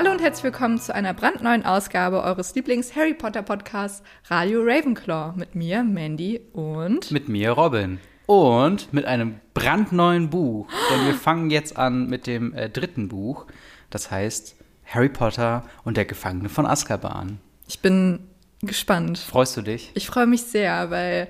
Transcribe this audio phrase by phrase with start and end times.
[0.00, 5.54] Hallo und herzlich willkommen zu einer brandneuen Ausgabe eures Lieblings-Harry Potter Podcasts Radio Ravenclaw mit
[5.54, 8.00] mir, Mandy und mit mir, Robin.
[8.24, 10.68] Und mit einem brandneuen Buch.
[10.90, 13.44] Denn wir fangen jetzt an mit dem äh, dritten Buch.
[13.90, 14.56] Das heißt
[14.86, 17.38] Harry Potter und der Gefangene von Azkaban.
[17.68, 18.20] Ich bin
[18.62, 19.18] gespannt.
[19.18, 19.90] Freust du dich?
[19.92, 21.28] Ich freue mich sehr, weil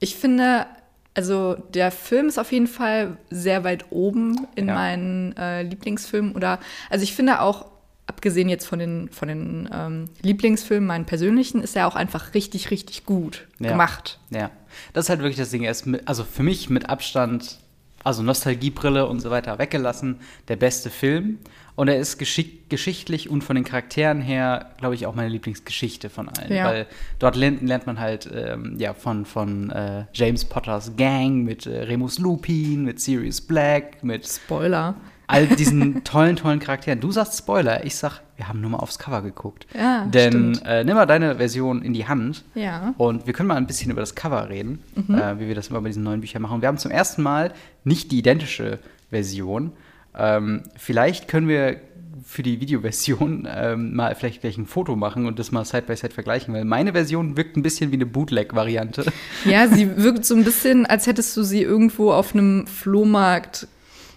[0.00, 0.66] ich finde,
[1.14, 4.74] also der Film ist auf jeden Fall sehr weit oben in ja.
[4.74, 6.34] meinen äh, Lieblingsfilmen.
[6.34, 6.58] Oder
[6.90, 7.77] also ich finde auch
[8.08, 12.70] abgesehen jetzt von den, von den ähm, Lieblingsfilmen, meinen persönlichen, ist er auch einfach richtig,
[12.70, 13.70] richtig gut ja.
[13.70, 14.18] gemacht.
[14.30, 14.50] Ja,
[14.94, 15.62] das ist halt wirklich das Ding.
[15.62, 17.58] Er ist mit, also für mich mit Abstand,
[18.02, 21.38] also Nostalgiebrille und so weiter weggelassen, der beste Film.
[21.76, 26.28] Und er ist geschichtlich und von den Charakteren her, glaube ich, auch meine Lieblingsgeschichte von
[26.28, 26.52] allen.
[26.52, 26.64] Ja.
[26.64, 26.86] Weil
[27.20, 31.82] dort lernt, lernt man halt ähm, ja, von, von äh, James Potters Gang mit äh,
[31.82, 34.96] Remus Lupin, mit Sirius Black, mit Spoiler
[35.28, 37.00] all diesen tollen, tollen Charakteren.
[37.00, 39.66] Du sagst Spoiler, ich sag, wir haben nur mal aufs Cover geguckt.
[39.74, 42.44] Ja, Denn äh, nimm mal deine Version in die Hand.
[42.54, 42.94] Ja.
[42.98, 45.14] Und wir können mal ein bisschen über das Cover reden, mhm.
[45.14, 46.62] äh, wie wir das immer bei diesen neuen Büchern machen.
[46.62, 47.52] Wir haben zum ersten Mal
[47.84, 48.78] nicht die identische
[49.10, 49.72] Version.
[50.16, 51.76] Ähm, vielleicht können wir
[52.24, 55.96] für die Videoversion ähm, mal vielleicht gleich ein Foto machen und das mal Side by
[55.96, 59.04] Side vergleichen, weil meine Version wirkt ein bisschen wie eine Bootleg-Variante.
[59.44, 63.68] Ja, sie wirkt so ein bisschen, als hättest du sie irgendwo auf einem Flohmarkt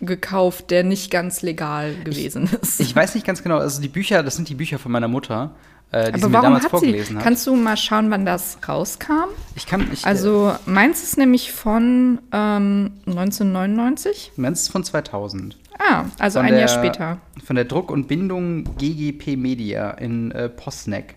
[0.01, 2.79] gekauft, der nicht ganz legal gewesen ich, ist.
[2.79, 5.55] Ich weiß nicht ganz genau, also die Bücher, das sind die Bücher von meiner Mutter.
[5.91, 7.23] Äh, die Aber sie mir damals vorgelesen hat.
[7.23, 9.29] Kannst du mal schauen, wann das rauskam?
[9.55, 9.87] Ich kann.
[9.91, 14.31] Ich, also meins ist nämlich von ähm, 1999.
[14.37, 15.57] Meins ist von 2000.
[15.79, 17.17] Ah, also von ein der, Jahr später.
[17.43, 21.15] Von der Druck und Bindung GGP Media in äh, Postneck.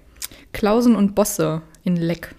[0.54, 2.34] Klausen und Bosse in Leck.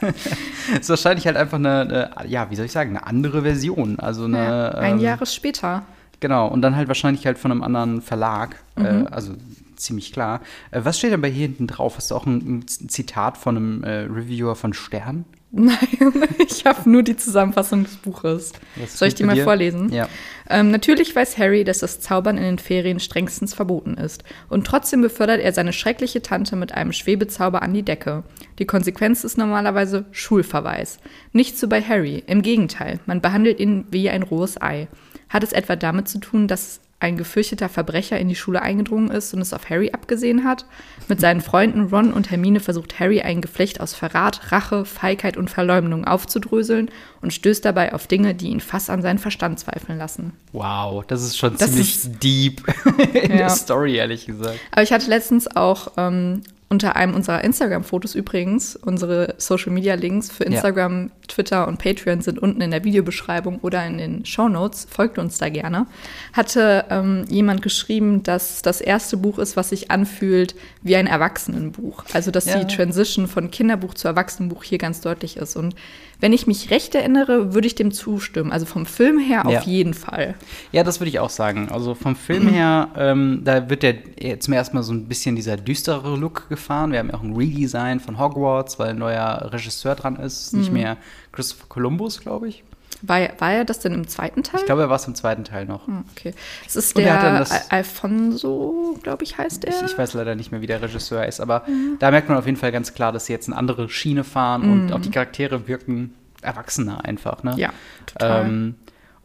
[0.80, 3.98] ist wahrscheinlich halt einfach eine, eine, ja, wie soll ich sagen, eine andere Version.
[3.98, 5.82] Also eine, ja, ein ähm, Jahr später.
[6.20, 8.56] Genau, und dann halt wahrscheinlich halt von einem anderen Verlag.
[8.76, 9.06] Äh, mhm.
[9.06, 9.34] Äh, also
[9.76, 10.40] ziemlich klar.
[10.70, 11.96] Äh, was steht denn bei hier hinten drauf?
[11.96, 15.24] Hast du auch ein, ein Zitat von einem äh, Reviewer von Stern?
[15.56, 15.78] Nein,
[16.48, 18.52] ich habe nur die Zusammenfassung des Buches.
[18.88, 19.44] Soll ich die mal dir?
[19.44, 19.92] vorlesen?
[19.92, 20.08] Ja.
[20.50, 24.24] Ähm, natürlich weiß Harry, dass das Zaubern in den Ferien strengstens verboten ist.
[24.48, 28.24] Und trotzdem befördert er seine schreckliche Tante mit einem Schwebezauber an die Decke.
[28.58, 30.98] Die Konsequenz ist normalerweise Schulverweis.
[31.32, 32.24] Nicht so bei Harry.
[32.26, 34.88] Im Gegenteil, man behandelt ihn wie ein rohes Ei.
[35.28, 39.34] Hat es etwa damit zu tun, dass ein gefürchteter Verbrecher in die Schule eingedrungen ist
[39.34, 40.64] und es auf Harry abgesehen hat.
[41.08, 45.50] Mit seinen Freunden Ron und Hermine versucht Harry ein Geflecht aus Verrat, Rache, Feigheit und
[45.50, 46.90] Verleumdung aufzudröseln
[47.20, 50.32] und stößt dabei auf Dinge, die ihn fast an seinen Verstand zweifeln lassen.
[50.52, 52.62] Wow, das ist schon das ziemlich ist, deep
[53.12, 53.36] in ja.
[53.36, 54.58] der Story, ehrlich gesagt.
[54.70, 56.42] Aber ich hatte letztens auch ähm,
[56.74, 58.74] unter einem unserer Instagram-Fotos übrigens.
[58.74, 61.10] Unsere Social-Media-Links für Instagram, ja.
[61.28, 64.88] Twitter und Patreon sind unten in der Videobeschreibung oder in den Show Notes.
[64.90, 65.86] Folgt uns da gerne.
[66.32, 72.04] Hatte ähm, jemand geschrieben, dass das erste Buch ist, was sich anfühlt wie ein Erwachsenenbuch.
[72.12, 72.58] Also, dass ja.
[72.58, 75.54] die Transition von Kinderbuch zu Erwachsenenbuch hier ganz deutlich ist.
[75.54, 75.76] Und
[76.20, 78.52] wenn ich mich recht erinnere, würde ich dem zustimmen.
[78.52, 80.34] Also vom Film her auf jeden Fall.
[80.72, 81.68] Ja, das würde ich auch sagen.
[81.70, 85.36] Also vom Film her, ähm, da wird der jetzt zum ersten Mal so ein bisschen
[85.36, 86.92] dieser düstere Look gefahren.
[86.92, 90.52] Wir haben ja auch ein Redesign von Hogwarts, weil ein neuer Regisseur dran ist.
[90.52, 90.58] Mhm.
[90.60, 90.96] Nicht mehr
[91.32, 92.64] Christopher Columbus, glaube ich.
[93.02, 94.60] War, war er das denn im zweiten Teil?
[94.60, 95.86] Ich glaube, er war es im zweiten Teil noch.
[95.86, 96.34] Hm, okay.
[96.66, 99.74] Es ist der Al Alfonso, glaube ich, heißt er.
[99.74, 101.96] Ich, ich, weiß leider nicht mehr, wie der Regisseur ist, aber mhm.
[101.98, 104.66] da merkt man auf jeden Fall ganz klar, dass sie jetzt eine andere Schiene fahren
[104.66, 104.72] mhm.
[104.72, 107.42] und auch die Charaktere wirken erwachsener einfach.
[107.42, 107.54] Ne?
[107.56, 107.72] Ja,
[108.06, 108.46] total.
[108.46, 108.74] Ähm,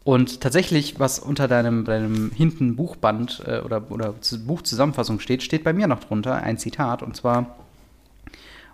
[0.03, 4.15] und tatsächlich, was unter deinem, deinem hinten Buchband äh, oder, oder
[4.45, 7.03] Buchzusammenfassung steht, steht bei mir noch drunter ein Zitat.
[7.03, 7.57] Und zwar,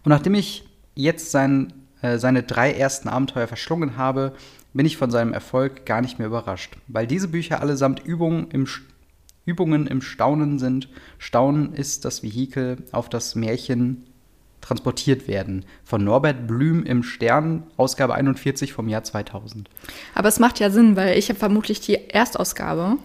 [0.03, 4.33] und nachdem ich jetzt sein, äh, seine drei ersten Abenteuer verschlungen habe,
[4.75, 8.67] bin ich von seinem Erfolg gar nicht mehr überrascht, weil diese Bücher allesamt Übungen im,
[9.45, 10.89] Übungen im Staunen sind.
[11.17, 14.05] Staunen ist das Vehikel, auf das Märchen
[14.59, 15.63] transportiert werden.
[15.83, 19.69] Von Norbert Blüm im Stern, Ausgabe 41 vom Jahr 2000.
[20.13, 22.97] Aber es macht ja Sinn, weil ich habe vermutlich die Erstausgabe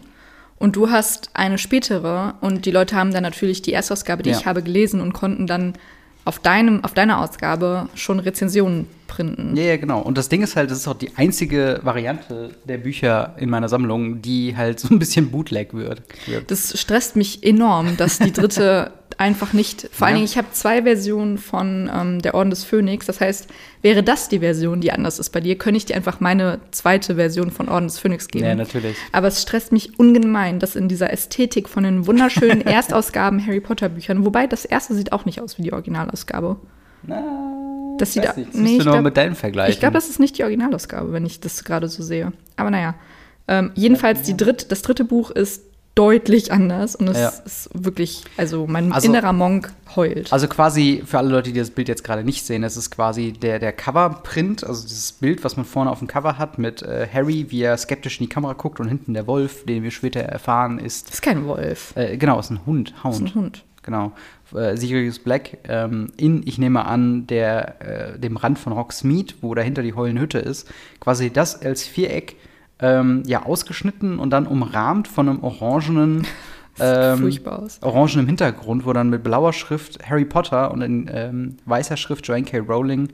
[0.59, 4.39] und du hast eine spätere und die Leute haben dann natürlich die Erstausgabe, die ja.
[4.39, 5.75] ich habe, gelesen und konnten dann
[6.31, 9.57] auf, deinem, auf deiner Ausgabe schon Rezensionen printen.
[9.57, 10.01] Ja, ja, genau.
[10.01, 13.69] Und das Ding ist halt, das ist auch die einzige Variante der Bücher in meiner
[13.69, 16.03] Sammlung, die halt so ein bisschen Bootleg wird.
[16.47, 19.89] Das stresst mich enorm, dass die dritte einfach nicht.
[19.93, 23.05] Vor allen Dingen, ich habe zwei Versionen von ähm, Der Orden des Phönix.
[23.07, 23.49] Das heißt,
[23.83, 27.17] wäre das die Version, die anders ist bei dir, könnte ich dir einfach meine zweite
[27.17, 28.47] Version von Orden des Phönix geben.
[28.47, 28.97] Ja, natürlich.
[29.13, 33.91] Aber es stresst mich ungemein, dass in dieser Ästhetik von den wunderschönen Erstausgaben Harry Potter
[33.91, 36.57] Büchern, wobei das erste sieht auch nicht aus wie die Originalausgabe.
[37.03, 37.23] Na,
[37.99, 38.55] das sieht nicht.
[38.55, 39.71] Nee, du nur mit deinem Vergleich.
[39.71, 42.33] Ich glaube, das ist nicht die Originalausgabe, wenn ich das gerade so sehe.
[42.57, 42.95] Aber naja.
[43.49, 45.65] Ähm, jedenfalls die dritt, das dritte Buch ist
[45.95, 47.29] deutlich anders und es Ja.
[47.45, 50.33] ist wirklich, also mein Also- innerer Monk heult.
[50.33, 53.33] Also quasi für alle Leute, die das Bild jetzt gerade nicht sehen, das ist quasi
[53.33, 57.07] der, der Coverprint, also dieses Bild, was man vorne auf dem Cover hat mit äh,
[57.13, 60.21] Harry, wie er skeptisch in die Kamera guckt und hinten der Wolf, den wir später
[60.21, 63.31] erfahren, ist, ist kein Wolf, äh, genau, ist ein Hund, das ist Hound.
[63.31, 63.65] ein Hund.
[63.83, 64.13] Genau.
[64.55, 69.55] Äh, Sirius Black ähm, in, ich nehme an, der, äh, dem Rand von Hogsmeade, wo
[69.55, 70.69] dahinter die heulende Hütte ist,
[71.01, 72.37] quasi das als Viereck
[72.81, 76.27] ähm, ja ausgeschnitten und dann umrahmt von einem orangenen
[76.81, 77.39] ähm,
[77.83, 82.45] orangenem Hintergrund, wo dann mit blauer Schrift Harry Potter und in ähm, weißer Schrift Joanne
[82.45, 82.59] K.
[82.59, 83.09] Rowling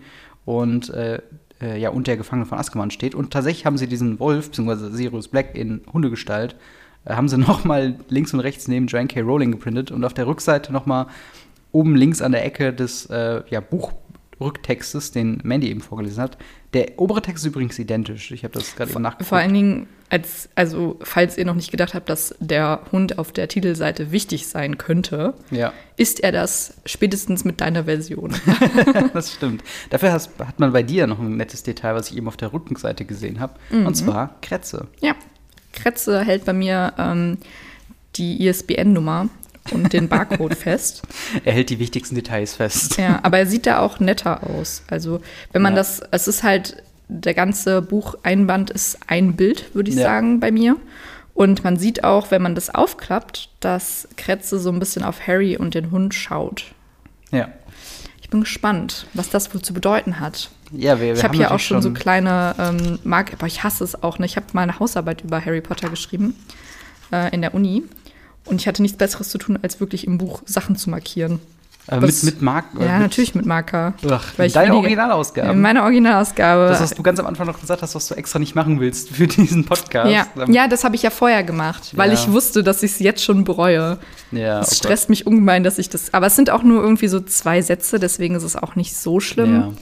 [0.44, 1.20] und äh,
[1.60, 3.14] äh, ja, und der Gefangene von Azkaban steht.
[3.14, 6.56] Und tatsächlich haben sie diesen Wolf, beziehungsweise Sirius Black in Hundegestalt,
[7.04, 9.20] äh, haben sie nochmal links und rechts neben Joanne K.
[9.20, 11.06] Rowling geprintet und auf der Rückseite nochmal
[11.72, 13.60] oben links an der Ecke des äh, ja,
[14.38, 16.38] Buchrücktextes, den Mandy eben vorgelesen hat.
[16.74, 18.30] Der obere Text ist übrigens identisch.
[18.32, 19.28] Ich habe das gerade eben nachgeguckt.
[19.28, 23.32] Vor allen Dingen, als, also falls ihr noch nicht gedacht habt, dass der Hund auf
[23.32, 25.72] der Titelseite wichtig sein könnte, ja.
[25.96, 28.34] ist er das spätestens mit deiner Version.
[29.14, 29.64] das stimmt.
[29.90, 32.52] Dafür hast, hat man bei dir noch ein nettes Detail, was ich eben auf der
[32.52, 33.54] Rückenseite gesehen habe.
[33.70, 33.86] Mhm.
[33.86, 34.88] Und zwar Kretze.
[35.00, 35.14] ja,
[35.72, 37.38] Kretze hält bei mir ähm,
[38.16, 39.28] die ISBN-Nummer
[39.72, 41.02] und den Barcode fest.
[41.44, 42.96] Er hält die wichtigsten Details fest.
[42.98, 44.82] Ja, aber er sieht da auch netter aus.
[44.88, 45.20] Also,
[45.52, 45.78] wenn man Ja.
[45.78, 50.02] das, es ist halt, der ganze Bucheinband ist ein Bild, würde ich Ja.
[50.04, 50.76] sagen, bei mir.
[51.34, 55.56] Und man sieht auch, wenn man das aufklappt, dass Kretze so ein bisschen auf Harry
[55.56, 56.64] und den Hund schaut.
[57.30, 57.48] Ja.
[58.22, 60.50] Ich bin gespannt, was das wohl zu bedeuten hat.
[60.72, 63.62] Ja, wir, wir ich habe haben hier auch schon so kleine ähm, Mark, aber ich
[63.62, 64.18] hasse es auch.
[64.18, 64.26] Ne?
[64.26, 66.34] Ich habe mal eine Hausarbeit über Harry Potter geschrieben
[67.12, 67.84] äh, in der Uni.
[68.46, 71.40] Und ich hatte nichts Besseres zu tun, als wirklich im Buch Sachen zu markieren.
[71.88, 72.64] äh, mit, mit Mark.
[72.78, 73.94] äh, Ja, mit, natürlich mit Marker.
[74.10, 75.52] Ach, Weil deine Originalausgabe.
[75.52, 76.68] In meiner Originalausgabe.
[76.68, 79.10] das, was du ganz am Anfang noch gesagt hast, was du extra nicht machen willst
[79.10, 80.10] für diesen Podcast.
[80.10, 82.14] ja, Ähm, ja, das habe ich ja vorher gemacht, weil Ja.
[82.14, 83.98] ich wusste, dass ich es jetzt schon bereue.
[84.32, 84.76] ja Es oh Gott.
[84.78, 86.12] stresst mich ungemein, dass ich das.
[86.14, 89.20] Aber es sind auch nur irgendwie so zwei Sätze, deswegen ist es auch nicht so
[89.20, 89.54] schlimm.
[89.54, 89.72] Ja.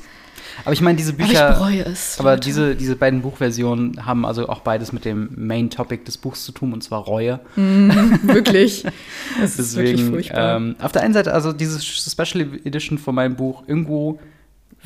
[0.64, 1.52] Aber ich meine, diese Aber ich Bücher.
[1.52, 2.18] bereue es.
[2.18, 2.40] Aber Leute.
[2.46, 6.52] diese, diese beiden Buchversionen haben also auch beides mit dem Main Topic des Buchs zu
[6.52, 7.40] tun, und zwar Reue.
[7.56, 8.84] wirklich.
[9.42, 10.56] Es ist wirklich Deswegen, furchtbar.
[10.56, 14.18] ähm, auf der einen Seite, also diese Special Edition von meinem Buch, irgendwo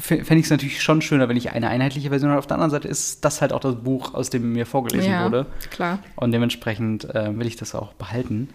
[0.00, 2.38] fände ich es natürlich schon schöner, wenn ich eine einheitliche Version habe.
[2.38, 5.24] Auf der anderen Seite ist das halt auch das Buch, aus dem mir vorgelesen ja,
[5.24, 5.46] wurde.
[5.70, 5.98] klar.
[6.14, 8.48] Und dementsprechend äh, will ich das auch behalten.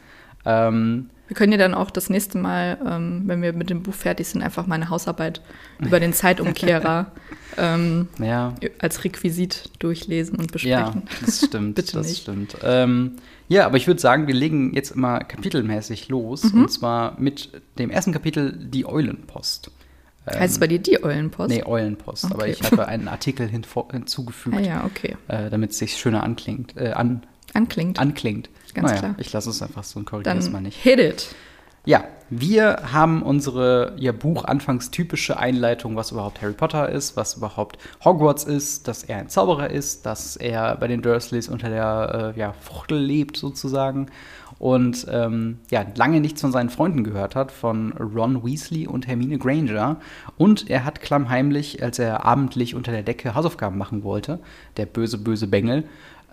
[0.45, 3.93] Ähm, Wir können ja dann auch das nächste Mal, ähm, wenn wir mit dem Buch
[3.93, 5.41] fertig sind, einfach meine Hausarbeit
[5.79, 7.11] über den Zeitumkehrer
[7.57, 11.03] ähm, ja, als Requisit durchlesen und ja, besprechen.
[11.25, 11.75] das stimmt.
[11.75, 12.21] Bitte das nicht.
[12.23, 12.57] stimmt.
[12.63, 13.13] Ähm,
[13.47, 16.43] ja, aber ich würde sagen, wir legen jetzt immer kapitelmäßig los.
[16.51, 16.63] Mhm.
[16.63, 17.49] Und zwar mit
[17.79, 19.71] dem ersten Kapitel, die Eulenpost.
[20.29, 21.49] Heißt es bei dir die Eulenpost?
[21.49, 22.25] Nee, Eulenpost.
[22.25, 22.51] Aber Okay.
[22.59, 25.15] ich habe einen Artikel hinzugefügt, Ah ja, okay.
[25.27, 26.77] äh, damit es sich schöner anklingt.
[26.77, 27.23] Äh, an,
[27.53, 27.99] Anklingt.
[27.99, 28.49] anklingt.
[28.73, 29.15] Ganz naja, klar.
[29.17, 30.77] ich lasse es einfach so und korrigiere es mal nicht.
[30.81, 31.35] hit it.
[31.85, 37.77] Ja, wir haben unsere ja, Buchanfangs typische Einleitung, was überhaupt Harry Potter ist, was überhaupt
[38.05, 42.39] Hogwarts ist, dass er ein Zauberer ist, dass er bei den Dursleys unter der äh,
[42.39, 44.07] ja, Fuchtel lebt sozusagen
[44.59, 49.37] und ähm, ja, lange nichts von seinen Freunden gehört hat, von Ron Weasley und Hermine
[49.37, 49.97] Granger.
[50.37, 54.39] Und er hat klammheimlich, als er abendlich unter der Decke Hausaufgaben machen wollte,
[54.77, 55.83] der böse, böse Bengel,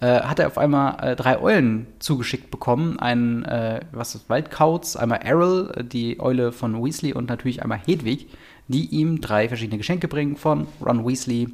[0.00, 2.98] äh, hat er auf einmal äh, drei Eulen zugeschickt bekommen.
[2.98, 7.80] Einen, äh, was ist, Waldkauz, einmal Errol, äh, die Eule von Weasley und natürlich einmal
[7.86, 8.28] Hedwig,
[8.68, 11.48] die ihm drei verschiedene Geschenke bringen von Ron Weasley,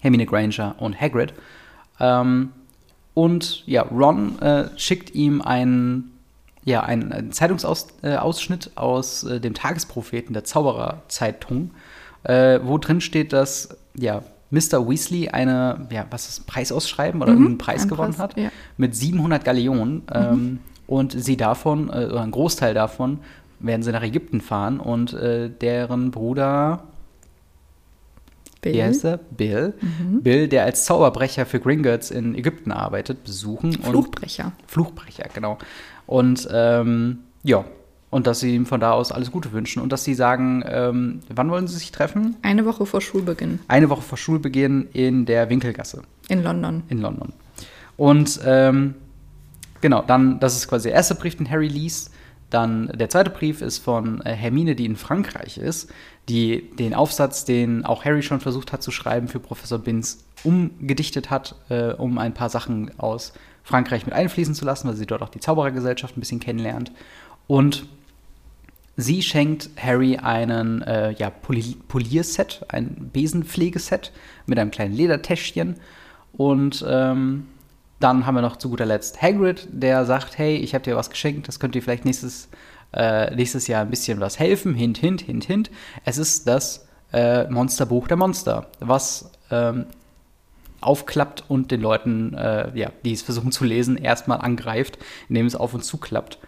[0.00, 1.34] Hermine Granger und Hagrid.
[2.00, 2.50] Ähm,
[3.14, 6.18] und ja, Ron äh, schickt ihm einen,
[6.64, 11.72] ja, einen, einen Zeitungsausschnitt äh, aus dem Tagespropheten der Zaubererzeitung,
[12.24, 14.86] wo drin steht, dass ja, Mr.
[14.88, 18.50] Weasley eine, ja, was ist, Preisausschreiben oder Mhm, irgendeinen Preis ein gewonnen Preis, hat ja.
[18.76, 20.02] mit 700 Galeonen.
[20.12, 23.20] Ähm, und sie davon, äh, oder ein Großteil davon,
[23.60, 26.82] werden sie nach Ägypten fahren und äh, deren Bruder
[28.60, 28.74] Bill.
[28.74, 29.16] wie heißt er?
[29.16, 29.74] Bill.
[30.22, 33.72] Bill, der als Zauberbrecher für Gringotts in Ägypten arbeitet, besuchen.
[33.72, 34.46] Fluchbrecher.
[34.46, 35.58] Und Fluchbrecher, genau.
[36.06, 37.64] Und ähm, ja,
[38.12, 41.20] und dass sie ihm von da aus alles Gute wünschen und dass sie sagen, ähm,
[41.34, 42.36] wann wollen sie sich treffen?
[42.42, 46.82] Eine Woche vor Schulbeginn Eine Woche vor Schulbeginn in der Winkelgasse in London.
[46.90, 47.32] in London.
[47.96, 48.96] Und ähm,
[49.80, 52.10] genau, dann, das ist quasi der erste Brief, den Harry liest.
[52.50, 55.90] Dann der zweite Brief ist von äh, Hermine, die in Frankreich ist,
[56.28, 61.30] die den Aufsatz, den auch Harry schon versucht hat zu schreiben für Professor Binz, umgedichtet
[61.30, 65.22] hat, äh, um ein paar Sachen aus Frankreich mit einfließen zu lassen, weil sie dort
[65.22, 66.92] auch die Zauberergesellschaft ein bisschen kennenlernt.
[67.46, 67.86] Und
[68.96, 74.12] sie schenkt Harry einen äh, ja, Poli Polierset, ein Besenpflegeset
[74.46, 75.76] mit einem kleinen Ledertäschchen.
[76.32, 77.46] Und ähm,
[78.00, 81.10] dann haben wir noch zu guter Letzt Hagrid, der sagt, hey, ich habe dir was
[81.10, 82.48] geschenkt, das könnte dir vielleicht nächstes,
[82.92, 84.74] äh, nächstes Jahr ein bisschen was helfen.
[84.74, 85.70] Hint, hint, hint, hint.
[86.04, 89.86] Es ist das äh, Monsterbuch der Monster, was ähm,
[90.80, 95.54] aufklappt und den Leuten, äh, ja, die es versuchen zu lesen, erstmal angreift, indem es
[95.54, 96.38] auf und zuklappt.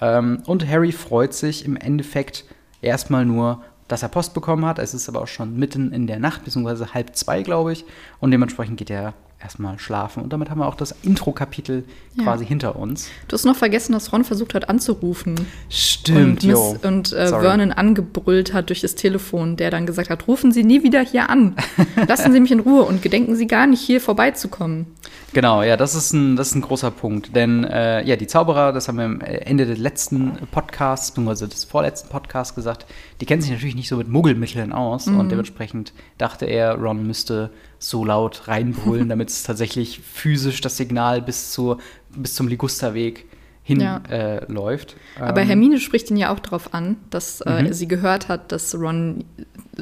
[0.00, 2.44] Ähm, und Harry freut sich im Endeffekt
[2.82, 4.78] erstmal nur, dass er Post bekommen hat.
[4.78, 7.84] Es ist aber auch schon mitten in der Nacht, beziehungsweise halb zwei, glaube ich.
[8.20, 10.22] Und dementsprechend geht er erstmal schlafen.
[10.22, 11.84] Und damit haben wir auch das Intro-Kapitel
[12.16, 12.24] Ja.
[12.24, 13.08] quasi hinter uns.
[13.28, 15.34] Du hast noch vergessen, dass Ron versucht hat anzurufen.
[15.68, 17.28] Stimmt, und, Miss, und äh.
[17.28, 21.28] Vernon angebrüllt hat durch das Telefon, der dann gesagt hat, rufen Sie nie wieder hier
[21.30, 21.54] an.
[22.08, 24.86] Lassen Sie mich in Ruhe und gedenken Sie gar nicht, hier vorbeizukommen.
[25.32, 27.34] Genau, ja, das ist ein, das ist ein großer Punkt.
[27.34, 31.64] Denn äh, ja, die Zauberer, das haben wir am Ende des letzten Podcasts, beziehungsweise des
[31.64, 32.86] vorletzten Podcasts gesagt,
[33.20, 35.08] die kennen sich natürlich nicht so mit Muggelmitteln aus.
[35.08, 37.50] Und dementsprechend dachte er, Ron müsste
[37.88, 41.78] so laut reinbrüllen, damit es tatsächlich physisch das Signal bis, zur,
[42.16, 43.26] bis zum Ligusterweg
[43.66, 44.02] hin Ja.
[44.10, 44.94] äh, läuft.
[45.18, 47.72] Aber Ähm, Hermine spricht ihn ja auch darauf an, dass äh, Mhm.
[47.72, 49.24] sie gehört hat, dass Ron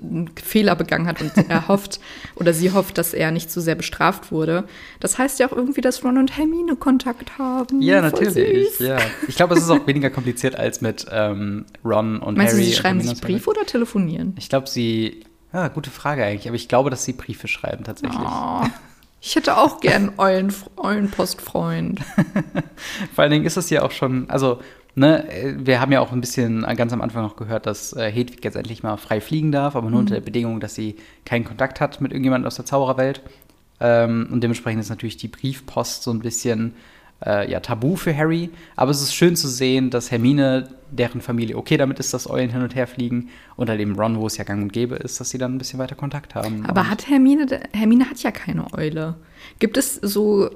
[0.00, 1.98] einen Fehler begangen hat und er hofft
[2.36, 4.64] oder sie hofft, dass er nicht zu sehr bestraft wurde.
[5.00, 7.82] Das heißt ja auch irgendwie, dass Ron und Hermine Kontakt haben.
[7.82, 8.78] Ja, Voll natürlich.
[8.78, 8.98] Ja.
[9.26, 12.62] Ich glaube, es ist auch weniger kompliziert als mit ähm, Ron und Meinst Harry.
[12.64, 14.34] du, sie schreiben sich so Briefe oder telefonieren?
[14.38, 15.24] Ich glaube, sie.
[15.52, 16.48] Ja, gute Frage eigentlich.
[16.48, 18.20] Aber ich glaube, dass sie Briefe schreiben tatsächlich.
[18.20, 18.62] Oh,
[19.20, 22.00] ich hätte auch gern Eulen, Eulenpostfreund.
[23.14, 24.30] Vor allen Dingen ist es ja auch schon.
[24.30, 24.60] Also,
[24.94, 28.44] ne, wir haben ja auch ein bisschen ganz am Anfang noch gehört, dass äh, Hedwig
[28.44, 31.80] jetzt endlich mal frei fliegen darf, aber nur unter der Bedingung, dass sie keinen Kontakt
[31.80, 33.20] hat mit irgendjemandem aus der Zaubererwelt.
[33.80, 36.74] Ähm, und dementsprechend ist natürlich die Briefpost so ein bisschen
[37.24, 38.50] äh, ja, tabu für Harry.
[38.76, 42.50] Aber es ist schön zu sehen, dass Hermine, deren Familie okay damit ist, dass Eulen
[42.50, 45.30] hin und her fliegen, unter dem Ron, wo es ja gang und gäbe ist, dass
[45.30, 46.64] sie dann ein bisschen weiter Kontakt haben.
[46.66, 49.16] Aber Und- hat Hermine, Hermine hat ja keine Eule.
[49.58, 50.50] Gibt es so,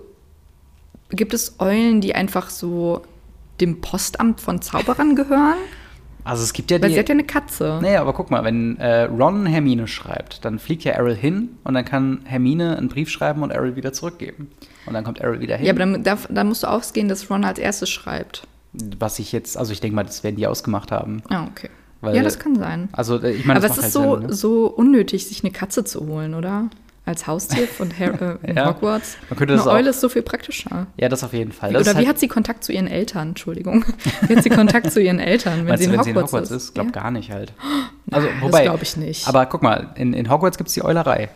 [1.11, 3.03] gibt es Eulen, die einfach so
[3.61, 5.55] dem Postamt von Zauberern gehören?
[6.25, 6.95] Also es gibt ja Weil die.
[6.95, 7.79] sie hat ja eine Katze.
[7.81, 11.75] Naja, aber guck mal, wenn äh, Ron Hermine schreibt, dann fliegt ja Errol hin und
[11.75, 14.51] dann kann Hermine einen Brief schreiben und Errol wieder zurückgeben.
[14.87, 15.67] Und dann kommt Errol wieder hin.
[15.67, 18.43] Ja, aber dann, da, dann musst du ausgehen, dass Ron als erstes schreibt.
[18.99, 21.23] Was ich jetzt, also ich denke mal, das werden die ausgemacht haben.
[21.29, 21.71] Ah, okay.
[22.01, 22.89] Weil- ja, das kann sein.
[22.93, 24.33] Also äh, ich meine, aber das es ist halt so, Sinn, ne?
[24.35, 26.69] so unnötig, sich eine Katze zu holen, oder?
[27.07, 28.69] Als Haustier von Har äh, in Ja.
[28.69, 29.17] Hogwarts.
[29.31, 30.89] Man könnte eine das auch- Eule ist so viel praktischer.
[30.97, 31.73] Ja, das auf jeden Fall.
[31.73, 33.29] Das Oder wie halt, hat sie Kontakt zu ihren Eltern?
[33.29, 33.85] Entschuldigung.
[34.27, 36.33] Wie hat sie Kontakt zu ihren Eltern, wenn meinst sie in wenn sie in Hogwarts,
[36.33, 36.75] Hogwarts ist?
[36.75, 36.93] Glaub ja.
[36.93, 37.53] gar nicht halt.
[38.13, 39.27] Also, das wobei, glaub ich nicht.
[39.27, 41.29] Aber guck mal, in, in Hogwarts gibt es die Eulerei.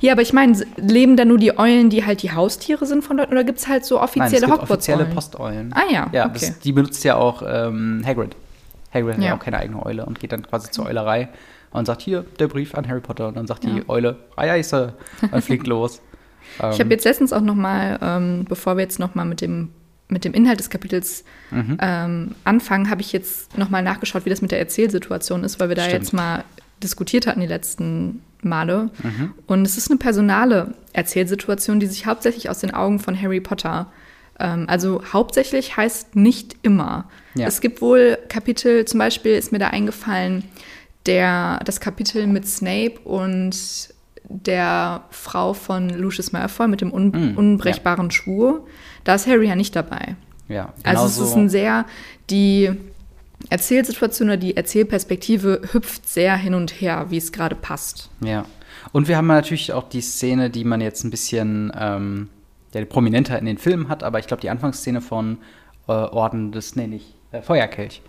[0.00, 3.16] Ja, aber ich meine, leben da nur die Eulen, die halt die Haustiere sind von
[3.16, 5.72] Leuten, oder gibt es halt so Nein, es offizielle gibt offizielle Posteulen.
[5.74, 6.32] Ah ja, Ja, okay.
[6.48, 8.36] das, die benutzt ja auch ähm, Hagrid.
[8.92, 11.28] Hagrid hat ja auch keine eigene Eule und geht dann quasi zur Eulerei
[11.70, 13.28] und sagt, hier, der Brief an Harry Potter.
[13.28, 13.82] Und dann sagt die Ja.
[13.88, 14.94] Eule, ei, ei, Sir.
[15.30, 16.00] Und fliegt los.
[16.60, 19.40] Ähm, Ich habe jetzt letztens auch noch mal, ähm, bevor wir jetzt noch mal mit
[19.40, 19.70] dem
[20.08, 21.22] mit dem Inhalt des Kapitels
[21.52, 21.78] Mhm.
[21.80, 25.68] ähm, anfangen, habe ich jetzt noch mal nachgeschaut, wie das mit der Erzählsituation ist, weil
[25.68, 26.02] wir da Stimmt.
[26.02, 26.42] jetzt mal
[26.82, 28.90] diskutiert hatten die letzten Male.
[29.02, 29.34] Mhm.
[29.46, 33.86] Und es ist eine personale Erzählsituation, die sich hauptsächlich aus den Augen von Harry Potter
[34.38, 37.04] ähm, also hauptsächlich heißt nicht immer.
[37.34, 37.46] Ja.
[37.46, 40.44] Es gibt wohl Kapitel, zum Beispiel ist mir da eingefallen,
[41.06, 43.54] der, das Kapitel mit Snape und
[44.28, 48.66] der Frau von Lucius Malfoy mit dem un Mm, unbrechbaren Schwur.
[49.04, 50.14] Da ist Harry ja nicht dabei.
[50.48, 51.84] Ja, Also es genauso- ist ein sehr,
[52.30, 52.70] die
[53.48, 58.10] Erzählsituation oder die Erzählperspektive hüpft sehr hin und her, wie es gerade passt.
[58.24, 58.44] Ja.
[58.92, 62.28] Und wir haben natürlich auch die Szene, die man jetzt ein bisschen ähm,
[62.74, 65.38] ja, prominenter in den Filmen hat, aber ich glaube, die Anfangsszene von
[65.88, 68.02] äh, Orden des, nee, nicht, äh, Feuerkelch,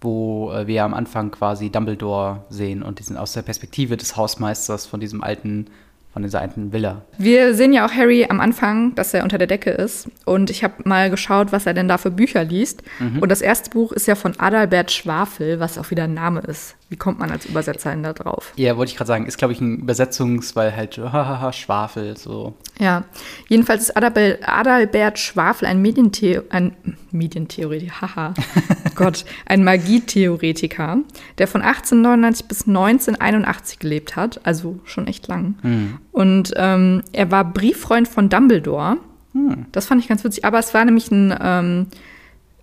[0.00, 4.16] wo äh, wir am Anfang quasi Dumbledore sehen und die sind aus der Perspektive des
[4.16, 5.68] Hausmeisters von diesem alten,
[6.14, 7.02] von dieser alten Villa.
[7.18, 10.08] Wir sehen ja auch Harry am Anfang, dass er unter der Decke ist.
[10.24, 12.84] Und ich habe mal geschaut, was er denn da für Bücher liest.
[13.00, 13.18] Mhm.
[13.18, 16.76] Und das erste Buch ist ja von Adalbert Schwafel, was auch wieder ein Name ist.
[16.94, 18.52] Wie kommt man als Übersetzer denn da drauf?
[18.54, 22.54] Ja, wollte ich gerade sagen, ist, glaube ich, ein Übersetzungs-, weil halt, hahaha, Schwafel, so.
[22.78, 23.02] Ja,
[23.48, 26.76] jedenfalls ist Adalbert, Adalbert Schwafel ein, Medientheo ein
[27.10, 28.34] Medientheoretiker, haha,
[28.94, 30.98] Gott, ein Magietheoretiker,
[31.38, 35.56] der von 1899 bis 1981 gelebt hat, also schon echt lang.
[36.12, 38.98] Und ähm, er war Brieffreund von Dumbledore.
[39.72, 41.86] Das fand ich ganz witzig, aber es war nämlich ein, ähm,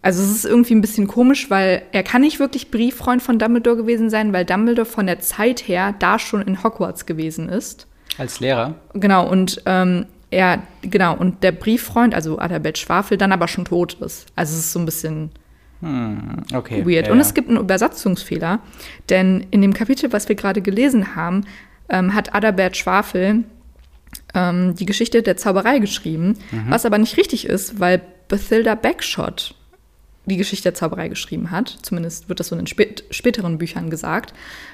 [0.01, 3.77] also es ist irgendwie ein bisschen komisch, weil er kann nicht wirklich Brieffreund von Dumbledore
[3.77, 7.87] gewesen sein, weil Dumbledore von der Zeit her da schon in Hogwarts gewesen ist.
[8.17, 8.75] Als Lehrer.
[8.93, 13.93] Genau, und ähm, er, genau, und der Brieffreund, also Adalbert Schwafel, dann aber schon tot
[14.01, 14.25] ist.
[14.35, 15.29] Also es ist so ein bisschen
[15.81, 16.85] Hm, okay.
[16.85, 17.07] weird.
[17.07, 18.59] ja, Und es gibt einen Übersetzungsfehler,
[19.09, 21.45] denn in dem Kapitel, was wir gerade gelesen haben,
[21.89, 23.43] ähm, hat Adalbert Schwafel
[24.35, 26.37] ähm, die Geschichte der Zauberei geschrieben,
[26.69, 29.55] was aber nicht richtig ist, weil Bathilda Bagshot
[30.25, 31.77] die Geschichte der Zauberei geschrieben hat.
[31.81, 34.33] Zumindest wird das so in den spät späteren Büchern gesagt.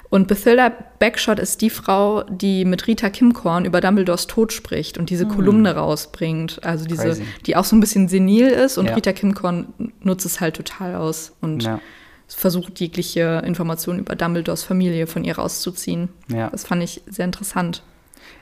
[0.09, 5.09] Und Bathilda Bagshot ist die Frau, die mit Rita Kimcorn über Dumbledores Tod spricht und
[5.09, 6.59] diese Kolumne rausbringt.
[6.63, 7.23] Also diese, Crazy.
[7.45, 8.95] die auch so ein bisschen senil ist und Ja.
[8.95, 9.67] Rita Kimcorn
[10.01, 11.79] nutzt es halt total aus und Ja.
[12.27, 16.09] versucht jegliche Informationen über Dumbledores Familie von ihr rauszuziehen.
[16.27, 16.49] Ja.
[16.49, 17.83] Das fand ich sehr interessant.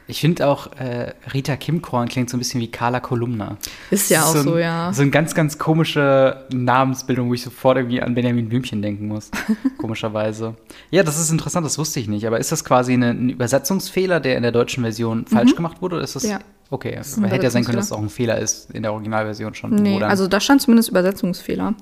[0.08, 3.58] Ich finde auch, äh, Rita Kimkorn klingt so ein bisschen wie Carla Kolumna.
[3.90, 4.94] Ist ja auch ein, so, ja.
[4.94, 9.32] So eine ganz, ganz komische Namensbildung, wo ich sofort irgendwie an Benjamin Blümchen denken muss.
[9.80, 10.56] komischerweise.
[10.92, 12.28] Ja, das ist interessant, das wusste ich nicht.
[12.28, 15.96] Aber ist das quasi eine, ein Übersetzungsfehler, der in der deutschen Version falsch gemacht wurde?
[15.96, 16.30] Oder ist das, Mhm.
[16.30, 16.40] Ja.
[16.72, 19.54] Okay, ein hätte ja sein können, dass es auch ein Fehler ist in der Originalversion
[19.54, 19.76] schon.
[19.76, 21.76] Nee, wo dann- also da stand zumindest Übersetzungsfehler.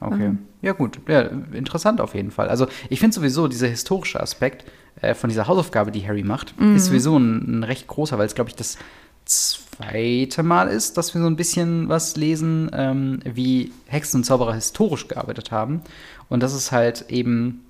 [0.00, 0.32] Okay.
[0.60, 0.98] Ja, gut.
[1.08, 2.48] Ja, interessant auf jeden Fall.
[2.48, 4.64] Also, ich finde sowieso, dieser historische Aspekt
[5.00, 6.76] äh, von dieser Hausaufgabe, die Harry macht, Mhm.
[6.76, 8.78] ist sowieso ein, ein recht großer, weil es, glaube ich, das
[9.24, 14.54] zweite Mal ist, dass wir so ein bisschen was lesen, ähm, wie Hexen und Zauberer
[14.54, 15.82] historisch gearbeitet haben.
[16.28, 17.62] Und das ist halt eben.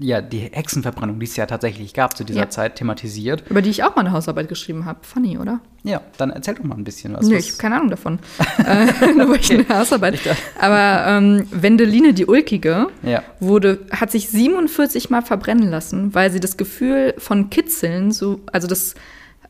[0.00, 2.50] Ja, die Hexenverbrennung, die es ja tatsächlich gab zu dieser Ja.
[2.50, 3.44] Zeit, thematisiert.
[3.48, 4.98] Über die ich auch mal eine Hausarbeit geschrieben habe.
[5.02, 5.60] Funny, oder?
[5.84, 7.26] Ja, dann erzähl doch mal ein bisschen was.
[7.26, 8.18] Nö, was ich habe keine Ahnung davon.
[8.66, 10.18] äh, nur weil ich eine Hausarbeit.
[10.60, 13.22] Aber ähm, Wendeline die Ulkige ja.
[13.38, 18.66] wurde, hat sich 47 Mal verbrennen lassen, weil sie das Gefühl von Kitzeln, so, also
[18.66, 18.94] das,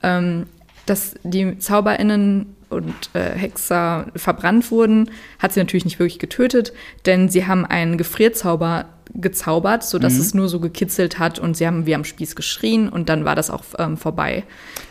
[0.02, 0.46] ähm,
[0.84, 6.72] dass die ZauberInnen und äh, Hexer verbrannt wurden, hat sie natürlich nicht wirklich getötet,
[7.06, 11.86] denn sie haben einen Gefrierzauber gezaubert, sodass es nur so gekitzelt hat und sie haben
[11.86, 14.44] wie am Spieß geschrien und dann war das auch ähm, vorbei.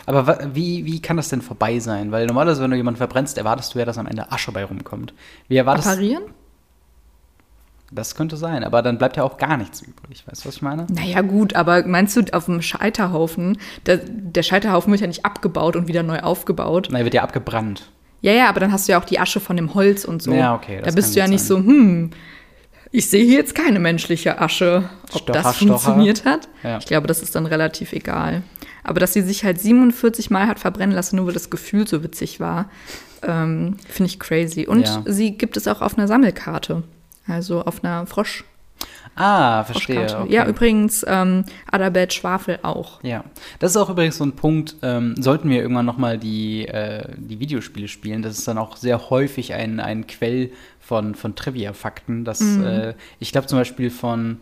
[0.05, 2.11] Aber wie, wie kann das denn vorbei sein?
[2.11, 5.13] Weil normalerweise, wenn du jemanden verbrennst, erwartest du ja, dass am Ende Asche bei rumkommt.
[5.47, 6.23] Wie erwartest Apparieren?
[7.95, 10.23] Das könnte sein, aber dann bleibt ja auch gar nichts übrig.
[10.27, 10.87] Weißt du, was ich meine?
[10.89, 15.75] Naja, gut, aber meinst du auf dem Scheiterhaufen, der, der Scheiterhaufen wird ja nicht abgebaut
[15.75, 16.89] und wieder neu aufgebaut.
[16.91, 17.89] Er wird ja abgebrannt.
[18.21, 20.31] Ja, ja, aber dann hast du ja auch die Asche von dem Holz und so.
[20.33, 21.63] Ja, okay, Da das bist kann du ja gut nicht sein.
[21.63, 22.09] so, hm,
[22.91, 24.89] ich sehe hier jetzt keine menschliche Asche.
[25.11, 25.67] Ob Stocher, das Stocher.
[25.79, 26.47] funktioniert hat?
[26.63, 26.77] Ja.
[26.77, 28.43] Ich glaube, das ist dann relativ egal.
[28.83, 32.03] Aber dass sie sich halt 47 Mal hat verbrennen lassen, nur weil das Gefühl so
[32.03, 32.69] witzig war,
[33.23, 34.67] ähm, finde ich crazy.
[34.67, 35.03] Und Ja.
[35.05, 36.83] sie gibt es auch auf einer Sammelkarte.
[37.27, 38.43] Also auf einer Frosch.
[39.15, 40.03] Ah, verstehe.
[40.03, 40.33] Okay.
[40.33, 43.01] Ja, übrigens ähm, Adalbert Schwafel auch.
[43.03, 43.23] Ja,
[43.59, 47.39] das ist auch übrigens so ein Punkt, ähm, sollten wir irgendwann nochmal die, äh, die
[47.39, 52.25] Videospiele spielen, das ist dann auch sehr häufig ein, ein Quell von, von Trivia-Fakten.
[52.25, 54.39] dass Äh, ich glaube zum Beispiel von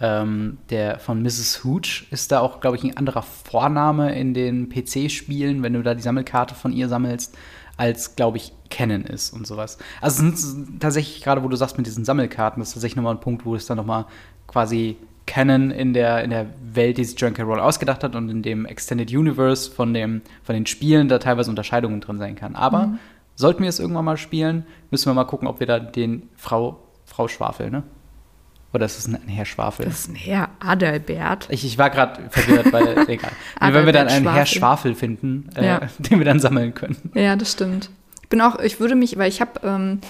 [0.00, 1.62] ähm, der von Mrs.
[1.62, 5.94] Hooch ist da auch, glaube ich, ein anderer Vorname in den PC-Spielen, wenn du da
[5.94, 7.36] die Sammelkarte von ihr sammelst,
[7.80, 9.78] als, glaube ich, Canon ist und sowas.
[10.02, 13.14] Also es sind tatsächlich, gerade wo du sagst mit diesen Sammelkarten, das ist tatsächlich nochmal
[13.14, 14.04] ein Punkt, wo es dann nochmal
[14.46, 18.42] quasi Canon in der, in der Welt, die sich Junker Roll ausgedacht hat und in
[18.42, 22.54] dem Extended Universe von, dem, von den Spielen da teilweise Unterscheidungen drin sein kann.
[22.54, 22.98] Aber
[23.34, 26.82] sollten wir es irgendwann mal spielen, müssen wir mal gucken, ob wir da den Frau,
[27.06, 27.82] Frau Schwafel, ne?
[28.72, 29.86] Oder ist es ein Herr Schwafel?
[29.86, 31.48] Das ist ein Herr Adalbert.
[31.50, 33.30] Ich, ich war gerade verwirrt, weil egal.
[33.60, 34.92] Wenn wir dann einen Herr Schwafel.
[34.92, 35.80] Schwafel finden, äh, Ja.
[35.98, 36.96] den wir dann sammeln können.
[37.14, 37.90] Ja, das stimmt.
[38.22, 40.00] Ich bin auch, ich würde mich, weil ich habe ähm,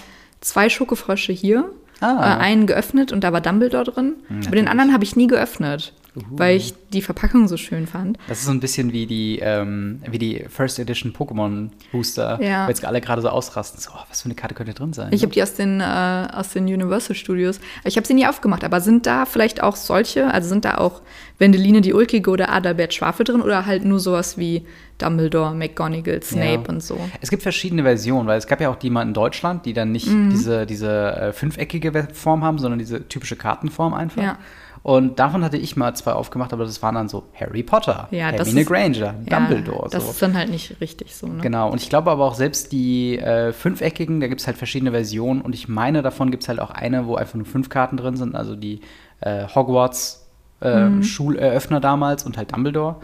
[0.42, 1.70] zwei Schokofrösche hier,
[2.02, 2.36] Ah.
[2.36, 4.14] äh, einen geöffnet und da war Dumbledore drin.
[4.24, 4.68] Aber den natürlich.
[4.68, 5.92] anderen habe ich nie geöffnet,
[6.30, 8.18] weil ich die Verpackung so schön fand.
[8.28, 12.66] Das ist so ein bisschen wie die, ähm, wie die First Edition Pokémon Booster, Ja.
[12.66, 13.80] wo jetzt alle gerade so ausrasten.
[13.80, 15.12] So, oh, was für eine Karte könnte drin sein?
[15.12, 15.26] Ich ne?
[15.26, 17.60] habe die aus den, äh, aus den Universal Studios.
[17.84, 21.02] Ich habe sie nie aufgemacht, aber sind da vielleicht auch solche, also sind da auch
[21.38, 24.66] Wendeline die Ulkige oder Adalbert Schwafel drin oder halt nur sowas wie
[24.98, 26.68] Dumbledore, McGonagall, Snape Ja.
[26.68, 26.98] und so?
[27.22, 29.92] Es gibt verschiedene Versionen, weil es gab ja auch die mal in Deutschland, die dann
[29.92, 30.30] nicht Mhm.
[30.30, 34.22] diese, diese äh, fünfeckige Form haben, sondern diese typische Kartenform einfach.
[34.22, 34.38] Ja.
[34.82, 38.32] Und davon hatte ich mal zwei aufgemacht, aber das waren dann so Harry Potter, Ja,
[38.32, 39.82] das Hermine ist- Granger, Dumbledore.
[39.84, 40.10] Ja, das so.
[40.12, 41.42] ist dann halt nicht richtig so, ne?
[41.42, 44.90] Genau, und ich glaube aber auch selbst die äh, fünfeckigen, da gibt es halt verschiedene
[44.92, 47.98] Versionen und ich meine, davon gibt es halt auch eine, wo einfach nur fünf Karten
[47.98, 48.80] drin sind, also die
[49.20, 50.26] äh, Hogwarts
[50.62, 51.02] äh, Mhm.
[51.02, 52.96] Schuleröffner damals und halt Dumbledore.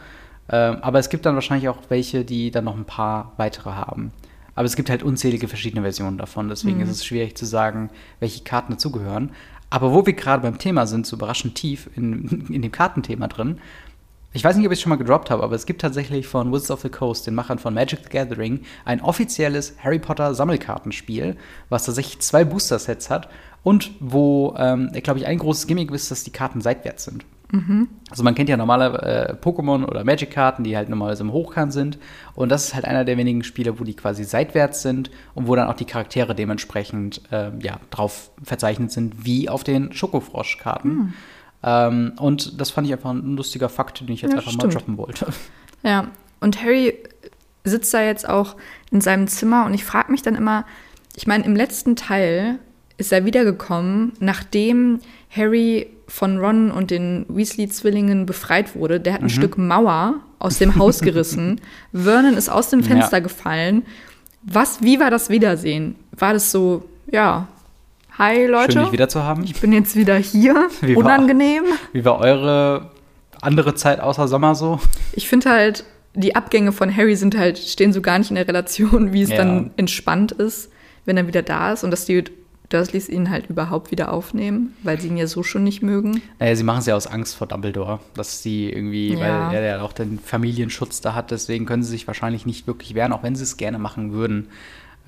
[0.49, 4.13] Ähm, aber es gibt dann wahrscheinlich auch welche, die dann noch ein paar weitere haben.
[4.55, 6.85] Aber es gibt halt unzählige verschiedene Versionen davon, deswegen Mhm.
[6.85, 9.31] ist es schwierig zu sagen, welche Karten dazugehören.
[9.71, 13.59] Aber wo wir gerade beim Thema sind, so überraschend tief in, in dem Kartenthema drin,
[14.33, 16.53] ich weiß nicht, ob ich es schon mal gedroppt habe, aber es gibt tatsächlich von
[16.53, 21.37] Wizards of the Coast, den Machern von Magic the Gathering, ein offizielles Harry Potter Sammelkartenspiel,
[21.71, 23.31] was tatsächlich zwei Booster-Sets hat
[23.63, 27.25] und wo, ähm, glaube ich, ein großes Gimmick ist, dass die Karten seitwärts sind.
[28.11, 31.99] Also man kennt ja normale äh, Pokémon oder Magic-Karten, die halt normalerweise im Hochkant sind.
[32.35, 35.55] Und das ist halt einer der wenigen Spiele, wo die quasi seitwärts sind und wo
[35.55, 41.15] dann auch die Charaktere dementsprechend äh, ja, drauf verzeichnet sind, wie auf den Schokofrosch-Karten.
[41.63, 44.65] Ähm, und das fand ich einfach ein lustiger Fakt, den ich jetzt Ja, einfach stimmt.
[44.65, 45.27] mal droppen wollte.
[45.83, 46.09] Ja,
[46.41, 46.95] Und Harry
[47.65, 48.57] sitzt da jetzt auch
[48.91, 50.65] in seinem Zimmer und ich frage mich dann immer,
[51.17, 52.59] ich meine, im letzten Teil
[52.99, 59.01] ist er wiedergekommen, nachdem Harry von Ron und den Weasley-Zwillingen befreit wurde.
[59.01, 59.31] Der hat ein Mhm.
[59.31, 61.61] Stück Mauer aus dem Haus gerissen.
[61.93, 63.23] Vernon ist aus dem Fenster Ja.
[63.23, 63.83] gefallen.
[64.43, 65.97] Was, wie war das Wiedersehen?
[66.17, 67.49] War das so, ja,
[68.17, 69.43] hi Leute, Schön, dich wieder zu haben.
[69.45, 71.65] ich bin jetzt wieder hier, Wie war- unangenehm.
[71.93, 72.91] Wie war eure
[73.43, 74.79] andere Zeit außer Sommer so?
[75.13, 78.47] Ich finde halt, die Abgänge von Harry sind halt, stehen so gar nicht in der
[78.49, 79.37] Relation, wie es Ja.
[79.39, 80.71] dann entspannt ist,
[81.05, 82.25] wenn er wieder da ist und dass die
[82.69, 86.21] Dursleys ihn halt überhaupt wieder aufnehmen, weil sie ihn ja so schon nicht mögen.
[86.39, 89.51] Naja, sie machen es ja aus Angst vor Dumbledore, dass sie irgendwie, Ja.
[89.51, 92.95] weil er ja auch den Familienschutz da hat, deswegen können sie sich wahrscheinlich nicht wirklich
[92.95, 94.49] wehren, auch wenn sie es gerne machen würden.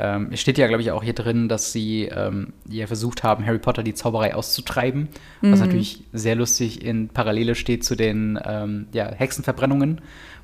[0.00, 3.44] Ähm, es steht ja, glaube ich, auch hier drin, dass sie ähm, ja versucht haben,
[3.44, 5.08] Harry Potter die Zauberei auszutreiben,
[5.40, 10.00] was natürlich sehr lustig in Parallele steht zu den ähm, ja, Hexenverbrennungen,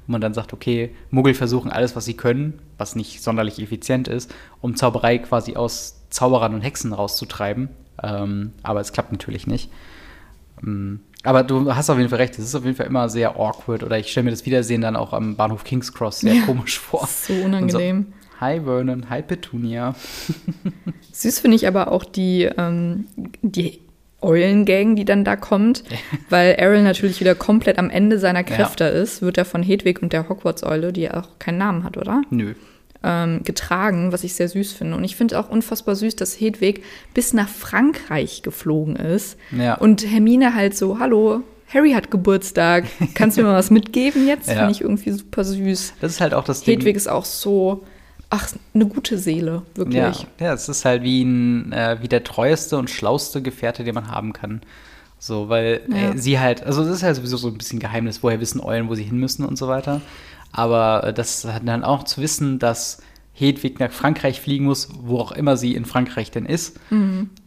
[0.07, 4.09] wo man dann sagt, okay, Muggel versuchen alles, was sie können, was nicht sonderlich effizient
[4.09, 7.70] ist, um Zauberei quasi aus Zauberern und Hexen rauszutreiben.
[8.03, 9.68] Ähm, aber es klappt natürlich nicht.
[10.62, 13.37] Mm, Aber du hast auf jeden Fall recht, es ist auf jeden Fall immer sehr
[13.37, 16.42] awkward oder ich stelle mir das Wiedersehen dann auch am Bahnhof King's Cross sehr Ja,
[16.46, 17.09] komisch vor.
[17.09, 18.12] So unangenehm.
[18.31, 19.96] So, hi Vernon, hi Petunia.
[21.12, 23.07] Süß finde ich aber auch die, ähm,
[23.42, 23.81] die
[24.22, 25.83] Eulengang, die dann da kommt,
[26.31, 30.12] weil Errol natürlich wieder komplett am Ende seiner Kräfte ist, wird er von Hedwig und
[30.12, 32.22] der Hogwarts-Eule, die ja auch keinen Namen hat, oder?
[32.31, 32.55] Nö.
[33.04, 34.96] Ähm, getragen, was ich sehr süß finde.
[34.96, 39.36] Und ich finde auch unfassbar süß, dass Hedwig bis nach Frankreich geflogen ist.
[39.56, 39.74] Ja.
[39.74, 44.48] Und Hermine halt so, hallo, Harry hat Geburtstag, kannst du mir mal was mitgeben jetzt?
[44.48, 44.54] Ja.
[44.56, 45.94] Finde ich irgendwie super süß.
[46.00, 46.78] Das ist halt auch das Ding.
[46.78, 47.84] Hedwig ist auch so,
[48.30, 49.96] ach, eine gute Seele, wirklich.
[49.96, 53.94] Ja, ja, es ist halt wie, ein, äh, wie der treueste und schlauste Gefährte, den
[53.94, 54.60] man haben kann.
[55.18, 56.10] So, weil Ja.
[56.12, 58.88] äh, sie halt, also das ist halt sowieso so ein bisschen Geheimnis, woher wissen Eulen,
[58.88, 60.00] wo sie hin müssen und so weiter.
[60.56, 65.18] Aber äh, das hat dann auch zu wissen, dass Hedwig nach Frankreich fliegen muss, wo
[65.18, 66.78] auch immer sie in Frankreich denn ist,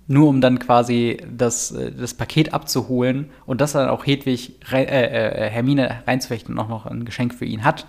[0.08, 4.84] nur um dann quasi das, äh, das Paket abzuholen und das dann auch Hedwig, äh,
[4.84, 7.88] äh, Hermine reinzufechten und auch noch ein Geschenk für ihn hat,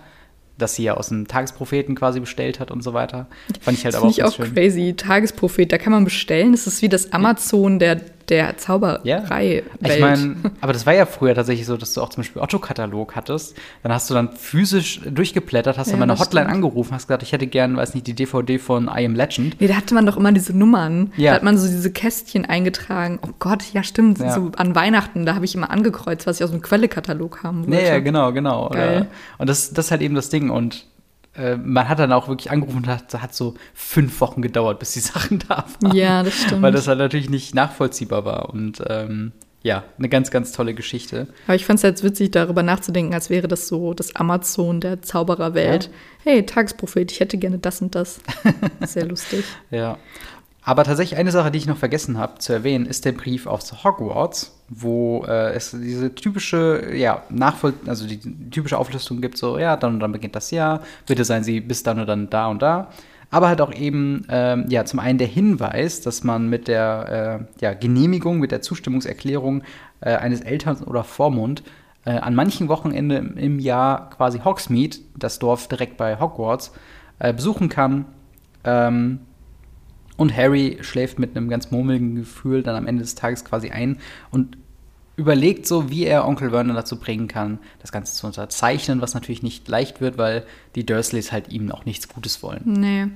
[0.57, 3.27] das sie ja aus dem Tagespropheten quasi bestellt hat und so weiter.
[3.59, 4.53] Fand ich halt Das aber auch ich auch schön.
[4.53, 4.93] crazy.
[4.95, 6.53] Tagesprophet, da kann man bestellen.
[6.53, 7.95] Das ist wie das Amazon der,
[8.29, 9.63] der Zauberei.
[9.81, 13.15] Ich meine, aber das war ja früher tatsächlich so, dass du auch zum Beispiel Otto-Katalog
[13.15, 13.55] hattest.
[13.83, 16.55] Dann hast du dann physisch durchgeblättert, hast Ja, dann mal eine das Hotline stimmt.
[16.55, 19.59] angerufen, hast gesagt, ich hätte gern, weiß nicht, die DVD von I Am Legend.
[19.59, 21.11] Nee, da hatte man doch immer diese Nummern.
[21.17, 21.31] Ja.
[21.31, 23.19] Da hat man so diese Kästchen eingetragen.
[23.21, 24.19] Oh Gott, ja stimmt.
[24.19, 24.33] Ja.
[24.33, 27.71] So an Weihnachten, da habe ich immer angekreuzt, was ich aus dem Quellekatalog haben wollte.
[27.71, 28.69] Nee, ja, genau, genau.
[28.69, 29.07] Geil.
[29.37, 30.49] Und das, das ist halt eben das Ding.
[30.49, 30.85] Und
[31.39, 34.91] äh, man hat dann auch wirklich angerufen und hat, hat so fünf Wochen gedauert, bis
[34.91, 35.95] die Sachen da waren.
[35.95, 36.61] Ja, das stimmt.
[36.61, 38.49] Weil das halt natürlich nicht nachvollziehbar war.
[38.49, 41.27] Und ähm, ja, eine ganz, ganz tolle Geschichte.
[41.45, 45.01] Aber ich fand es jetzt witzig, darüber nachzudenken, als wäre das so das Amazon der
[45.01, 45.89] Zaubererwelt.
[46.23, 48.21] Hey, Tagesprophet, ich hätte gerne das und das.
[48.85, 49.43] Sehr lustig.
[49.69, 49.97] Ja.
[50.61, 53.83] Aber tatsächlich eine Sache, die ich noch vergessen habe zu erwähnen, ist der Brief aus
[53.83, 59.75] Hogwarts, wo äh, es diese typische, ja, Nachvoll also die typische Auflistung gibt, so, ja,
[59.75, 62.61] dann und dann beginnt das Jahr, bitte seien Sie bis dann und dann da und
[62.61, 62.89] da.
[63.31, 67.63] Aber halt auch eben, ähm, ja, zum einen der Hinweis, dass man mit der äh,
[67.63, 69.63] ja, Genehmigung, mit der Zustimmungserklärung
[70.01, 71.63] äh, eines Eltern- oder Vormund
[72.05, 76.71] äh, an manchen Wochenende im, im Jahr quasi Hogsmeade, das Dorf direkt bei Hogwarts,
[77.19, 78.05] äh, besuchen kann.
[78.63, 79.19] Ähm,
[80.19, 83.99] und Harry schläft mit einem ganz murmeligen Gefühl dann am Ende des Tages quasi ein
[84.31, 84.57] und
[85.15, 89.43] überlegt so, wie er Onkel Vernon dazu bringen kann, das Ganze zu unterzeichnen, was natürlich
[89.43, 92.63] nicht leicht wird, weil die Dursleys halt ihm auch nichts Gutes wollen.
[92.65, 93.07] Nee.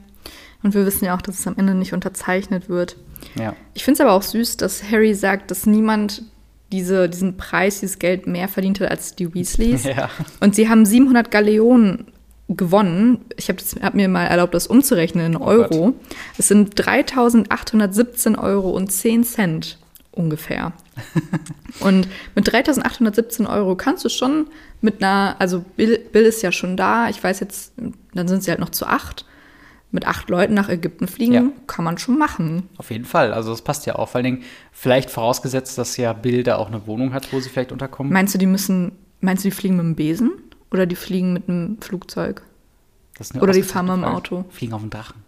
[0.63, 2.95] Und wir wissen ja auch, dass es am Ende nicht unterzeichnet wird.
[3.35, 3.53] Ja.
[3.73, 6.23] Ich finde es aber auch süß, dass Harry sagt, dass niemand
[6.71, 9.83] diese, diesen Preis, dieses Geld mehr verdient hat als die Weasleys.
[9.93, 10.09] Ja.
[10.39, 12.12] Und sie haben 700 Galeonen
[12.49, 13.25] gewonnen.
[13.38, 15.91] Ich habe hab mir mal erlaubt, das umzurechnen in Euro.
[15.91, 15.95] Gott.
[16.38, 19.77] es sind 3.817 Euro und 10 Cent
[20.12, 20.73] ungefähr.
[21.79, 24.47] und mit 3.817 Euro kannst du schon
[24.82, 27.73] mit einer, also Bill, Bill ist ja schon da, ich weiß jetzt,
[28.13, 29.25] dann sind sie halt noch zu acht.
[29.91, 31.43] Mit acht Leuten nach Ägypten fliegen, Ja.
[31.67, 32.67] kann man schon machen.
[32.77, 33.32] Auf jeden Fall.
[33.32, 34.10] Also das passt ja auch.
[34.10, 37.49] Vor allen Dingen, vielleicht vorausgesetzt, dass ja Bill da auch eine Wohnung hat, wo sie
[37.49, 38.12] vielleicht unterkommen.
[38.12, 40.32] Meinst du, die müssen, meinst du, die fliegen mit dem Besen
[40.73, 42.41] oder die fliegen mit einem Flugzeug?
[43.39, 44.03] Oder die fahren mit dem.
[44.05, 44.45] Auto.
[44.49, 45.23] Fliegen auf dem Drachen.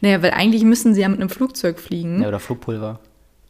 [0.00, 2.22] Naja, weil eigentlich müssen sie ja mit einem Flugzeug fliegen.
[2.22, 3.00] Ja, oder Flugpulver.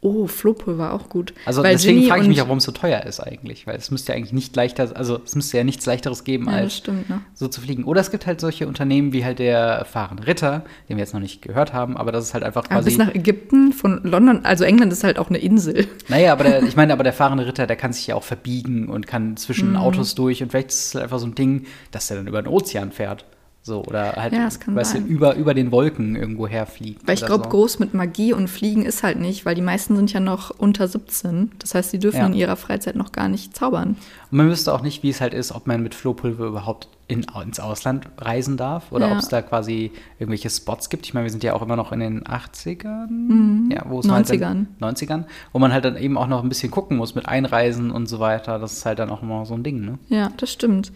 [0.02, 1.32] Oh, Flohpulver auch gut.
[1.46, 3.66] Also Weil deswegen frage ich mich auch, warum es so teuer ist eigentlich.
[3.66, 6.52] Weil es müsste ja eigentlich nicht leichter, also es müsste ja nichts leichteres geben, Ja,
[6.59, 7.22] als stimmt, ne?
[7.35, 7.82] so zu fliegen.
[7.85, 11.20] Oder es gibt halt solche Unternehmen wie halt der fahrende Ritter, den wir jetzt noch
[11.20, 13.09] nicht gehört haben, aber das ist halt einfach Aber bis quasi.
[13.09, 15.88] nach Ägypten von London, also England ist halt auch eine Insel.
[16.09, 18.88] Naja, aber der, ich meine, aber der fahrende Ritter, der kann sich ja auch verbiegen
[18.88, 19.76] und kann zwischen Mhm.
[19.76, 22.42] Autos durch und vielleicht ist es halt einfach so ein Ding, dass der dann über
[22.42, 23.24] den Ozean fährt.
[23.66, 25.07] So, oder halt, Ja, weißt sein.
[25.09, 27.05] du, über, über den Wolken irgendwo herfliegt.
[27.05, 27.50] Weil ich glaube, so.
[27.50, 30.87] groß mit Magie und Fliegen ist halt nicht, weil die meisten sind ja noch unter
[30.87, 31.50] 17.
[31.59, 32.26] Das heißt, sie dürfen Ja.
[32.26, 33.96] in ihrer Freizeit noch gar nicht zaubern.
[34.31, 37.26] Und man wüsste auch nicht, wie es halt ist, ob man mit Flohpulver überhaupt in,
[37.44, 39.12] ins Ausland reisen darf oder Ja.
[39.14, 41.05] ob es da quasi irgendwelche Spots gibt.
[41.07, 44.26] Ich meine, wir sind ja auch immer noch in den 80ern, ja, wo es halt
[44.29, 44.38] 90ern.
[44.79, 47.90] dann, 90ern, wo man halt dann eben auch noch ein bisschen gucken muss mit Einreisen
[47.90, 48.59] und so weiter.
[48.61, 49.98] Das ist halt dann auch immer so ein Ding, ne?
[50.09, 50.92] Ja, das stimmt.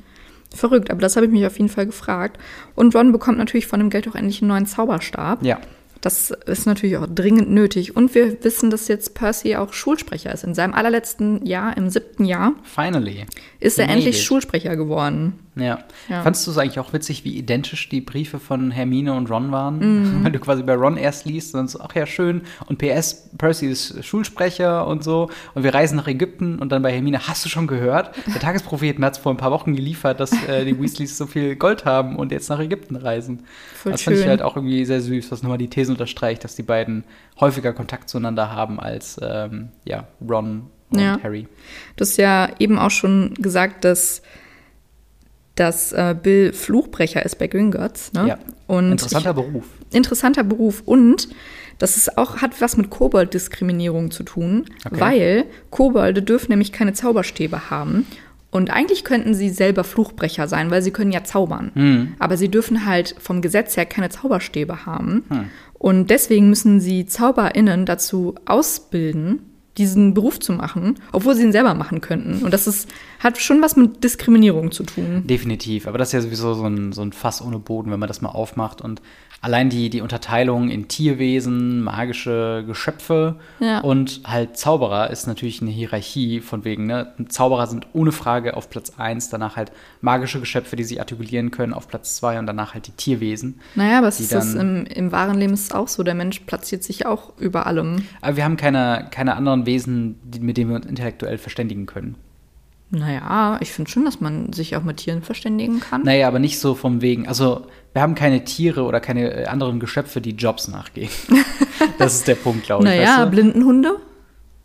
[0.54, 2.38] Verrückt, aber das habe ich mich auf jeden Fall gefragt.
[2.74, 5.44] Und Ron bekommt natürlich von dem Geld auch endlich einen neuen Zauberstab.
[5.44, 5.60] Ja.
[6.00, 7.94] Das ist natürlich auch dringend nötig.
[7.94, 10.44] Und wir wissen, dass jetzt Percy auch Schulsprecher ist.
[10.44, 13.26] In seinem allerletzten Jahr, im siebten Jahr, Finally.
[13.60, 14.22] ist er endlich.
[14.24, 15.38] Schulsprecher geworden.
[15.56, 15.80] Ja.
[16.08, 16.22] Ja.
[16.22, 19.78] Fandest du es eigentlich auch witzig, wie identisch die Briefe von Hermine und Ron waren?
[19.78, 20.20] Mhm.
[20.24, 22.42] Weil du quasi bei Ron erst liest und dann so, ach ja, schön.
[22.66, 25.28] Und PS, Percy ist Schulsprecher und so.
[25.54, 26.58] Und wir reisen nach Ägypten.
[26.58, 28.14] Und dann bei Hermine, hast du schon gehört?
[28.32, 31.56] Der Tagespropheten hat es vor ein paar Wochen geliefert, dass äh, die Weasleys so viel
[31.56, 33.44] Gold haben und jetzt nach Ägypten reisen.
[33.74, 34.30] Voll das fand ich schön.
[34.30, 37.04] halt auch irgendwie sehr süß, was nochmal die These unterstreicht, dass die beiden
[37.40, 41.18] häufiger Kontakt zueinander haben als ähm, ja, Ron und Ja.
[41.22, 41.48] Harry.
[41.96, 44.22] Du hast ja eben auch schon gesagt, dass,
[45.60, 48.12] dass äh, Bill Fluchbrecher ist bei Gringotts.
[48.14, 48.28] Ne?
[48.28, 48.38] Ja.
[48.66, 49.64] Und Interessanter Beruf.
[49.90, 50.82] ich, interessanter Beruf.
[50.86, 51.28] Und
[51.78, 55.00] das ist auch, hat was mit Kobold-Diskriminierung zu tun, Okay.
[55.00, 58.06] weil Kobolde dürfen nämlich keine Zauberstäbe haben.
[58.50, 61.70] Und eigentlich könnten sie selber Fluchbrecher sein, weil sie können ja zaubern.
[61.74, 62.14] Hm.
[62.18, 65.24] Aber sie dürfen halt vom Gesetz her keine Zauberstäbe haben.
[65.74, 69.40] Und deswegen müssen sie ZauberInnen dazu ausbilden,
[69.78, 72.44] diesen Beruf zu machen, obwohl sie ihn selber machen könnten.
[72.44, 72.88] Und das ist,
[73.20, 75.26] hat schon was mit Diskriminierung zu tun.
[75.26, 78.08] Definitiv, aber das ist ja sowieso so ein, so ein Fass ohne Boden, wenn man
[78.08, 78.80] das mal aufmacht.
[78.80, 79.00] Und
[79.42, 83.80] allein die, die Unterteilung in Tierwesen, magische Geschöpfe Ja.
[83.80, 87.14] und halt Zauberer ist natürlich eine Hierarchie von wegen, ne?
[87.28, 89.72] Zauberer sind ohne Frage auf Platz 1, danach halt
[90.02, 93.60] magische Geschöpfe, die sich artikulieren können, auf Platz 2 und danach halt die Tierwesen.
[93.74, 96.02] Naja, aber es ist das dann- im, im wahren Leben ist es auch so.
[96.02, 98.04] Der Mensch platziert sich auch über allem.
[98.20, 102.16] Aber wir haben keine, keine anderen Wesen, die, mit denen wir uns intellektuell verständigen können.
[102.90, 106.02] Naja, ich finde schon, dass man sich auch mit Tieren verständigen kann.
[106.02, 109.78] Naja, aber nicht so vom wegen, also wir haben keine Tiere oder keine äh, anderen
[109.78, 111.10] Geschöpfe, die Jobs nachgehen.
[111.98, 112.90] das ist der Punkt, glaube ich.
[112.90, 113.30] naja, weißt du?
[113.30, 113.96] Blindenhunde?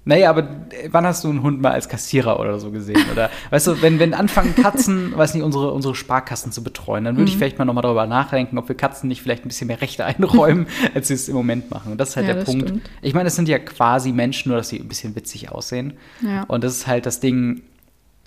[0.07, 3.01] Naja, aber äh, wann hast du einen Hund mal als Kassierer oder so gesehen?
[3.11, 7.13] Oder weißt du, wenn, wenn anfangen Katzen, weiß nicht, unsere, unsere Sparkassen zu betreuen, dann
[7.15, 7.19] Mhm.
[7.19, 9.81] würde ich vielleicht mal nochmal darüber nachdenken, ob wir Katzen nicht vielleicht ein bisschen mehr
[9.81, 11.91] Rechte einräumen, als sie es im Moment machen.
[11.91, 12.69] Und das ist halt Ja, der Punkt.
[12.69, 12.89] stimmt.
[13.03, 15.93] Ich meine, es sind ja quasi Menschen, nur dass sie ein bisschen witzig aussehen.
[16.21, 16.43] Ja.
[16.43, 17.61] Und das ist halt das Ding,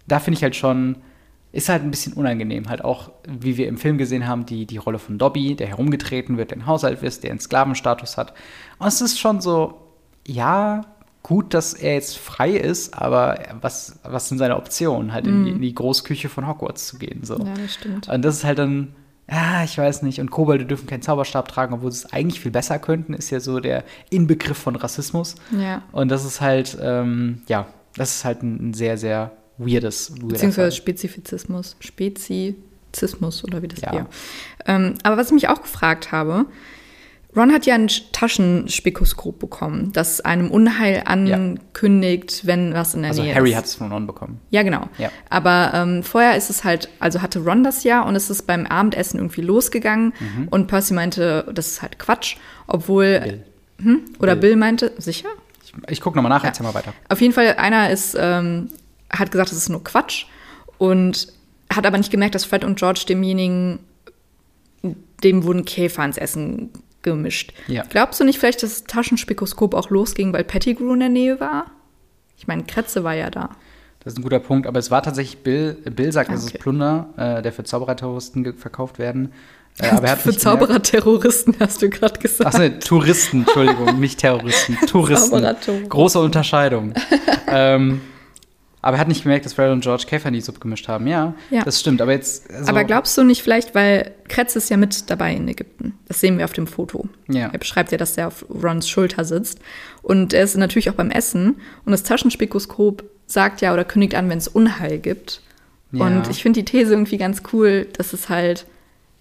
[0.08, 0.96] da finde ich halt schon,
[1.52, 2.68] ist halt ein bisschen unangenehm.
[2.68, 6.36] Halt auch, wie wir im Film gesehen haben, die, die Rolle von Dobby, der herumgetreten
[6.36, 8.34] wird, der ein Haushalt ist, der einen Sklavenstatus hat.
[8.78, 9.80] Und es ist schon so,
[10.26, 10.82] ja,
[11.22, 15.12] gut, dass er jetzt frei ist, aber was, was sind seine Optionen?
[15.12, 17.24] Halt in, die, in die Großküche von Hogwarts zu gehen.
[17.24, 17.38] So.
[17.38, 17.46] Mhm.
[17.46, 18.08] Ja, das stimmt.
[18.08, 18.94] Und das ist halt dann,
[19.30, 20.20] ja, ich weiß nicht.
[20.20, 23.40] Und Kobolde dürfen keinen Zauberstab tragen, obwohl sie es eigentlich viel besser könnten, ist ja
[23.40, 25.34] so der Inbegriff von Rassismus.
[25.50, 25.82] Ja.
[25.92, 27.66] Und das ist halt, ähm, ja,
[27.96, 30.72] das ist halt ein, ein sehr, sehr weirdes, weirder Beziehungsweise Fall.
[30.72, 31.76] Spezifizismus.
[31.80, 33.94] Spezizismus oder wie das Ja.
[33.94, 34.06] ja.
[34.66, 36.46] Ähm, aber was ich mich auch gefragt habe,
[37.36, 43.22] Ron hat ja ein Taschenspikoskop bekommen, das einem Unheil ankündigt, wenn was in der Also
[43.22, 43.56] Nähe Harry ist.
[43.56, 44.40] hat es von Ron bekommen.
[44.50, 44.88] Ja, genau.
[44.96, 45.10] Ja.
[45.28, 48.64] Aber ähm, vorher ist es halt, also hatte Ron das ja und es ist beim
[48.66, 50.48] Abendessen irgendwie losgegangen Mhm.
[50.48, 53.20] und Percy meinte, das ist halt Quatsch, obwohl,
[53.78, 54.00] Bill.
[54.20, 54.50] oder Bill.
[54.50, 55.28] Bill meinte, sicher?
[55.64, 56.48] Ich, ich gucke nochmal nach, Ja.
[56.48, 56.94] erzähl mal weiter.
[57.10, 58.70] Auf jeden Fall, einer ist, ähm,
[59.10, 60.26] hat gesagt, das ist nur Quatsch
[60.78, 61.32] und
[61.72, 63.80] hat aber nicht gemerkt, dass Fred und George demjenigen,
[65.22, 66.70] dem wurden Käfer ins Essen
[67.02, 67.52] gemischt.
[67.66, 67.84] Ja.
[67.88, 71.66] Glaubst du nicht vielleicht, dass das Taschenspikoskop auch losging, weil Pettigrew in der Nähe war?
[72.36, 73.50] Ich meine, Kretze war ja da.
[74.00, 75.74] Das ist ein guter Punkt, aber es war tatsächlich Bill.
[75.74, 76.58] Bill sagt, es ist.
[76.58, 79.32] Plunder, äh, der für Zaubererterroristen verkauft werden.
[79.78, 82.54] Äh, aber er hat Für Zaubererterroristen hast du gerade gesagt.
[82.54, 84.76] Ach nee, Touristen, Entschuldigung, nicht Terroristen.
[84.86, 85.44] Touristen.
[85.88, 86.94] Große Unterscheidung.
[87.48, 88.00] ähm,
[88.82, 91.06] aber er hat nicht gemerkt, dass Fred und George Käfer in die Suppe gemischt haben.
[91.06, 91.64] Ja, Ja.
[91.64, 92.00] das stimmt.
[92.00, 92.48] Aber jetzt.
[92.50, 95.94] also- Aber glaubst du nicht vielleicht, weil Kretz ist ja mit dabei in Ägypten.
[96.06, 97.08] Das sehen wir auf dem Foto.
[97.28, 97.48] Ja.
[97.52, 99.58] Er beschreibt ja, dass er auf Rons Schulter sitzt.
[100.02, 101.56] Und er ist natürlich auch beim Essen.
[101.84, 105.42] Und das Taschenspikoskop sagt ja oder kündigt an, wenn es Unheil gibt.
[105.92, 106.04] Ja.
[106.06, 108.66] Und ich finde die These irgendwie ganz cool, dass es halt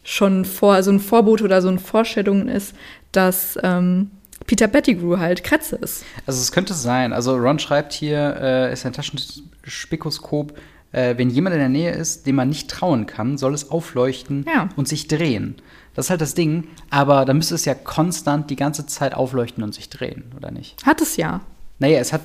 [0.04, 2.74] schon vor, so ein Vorbote oder so eine Vorstellung ist,
[3.12, 4.12] dass ähm,
[4.48, 6.04] Peter Pettigrew halt Kretze ist.
[6.26, 7.14] Also es könnte sein.
[7.14, 10.58] Also Ron schreibt hier, äh, ist ein Taschenspikoskop,
[10.94, 14.46] äh, wenn jemand in der Nähe ist, dem man nicht trauen kann, soll es aufleuchten
[14.48, 14.70] Ja.
[14.76, 15.56] und sich drehen.
[15.96, 16.68] Das ist halt das Ding.
[16.90, 20.86] Aber da müsste es ja konstant die ganze Zeit aufleuchten und sich drehen, oder nicht?
[20.86, 21.42] Hat es ja.
[21.80, 22.22] Naja, es hat,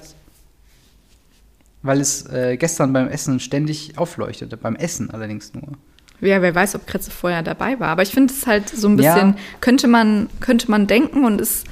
[1.83, 4.57] weil es äh, gestern beim Essen ständig aufleuchtete.
[4.57, 5.73] Beim Essen allerdings nur.
[6.21, 7.89] Ja, wer weiß, ob Kretze vorher dabei war.
[7.89, 9.15] Aber ich finde es halt so ein Ja.
[9.15, 11.65] bisschen, könnte, man, könnte man denken und ist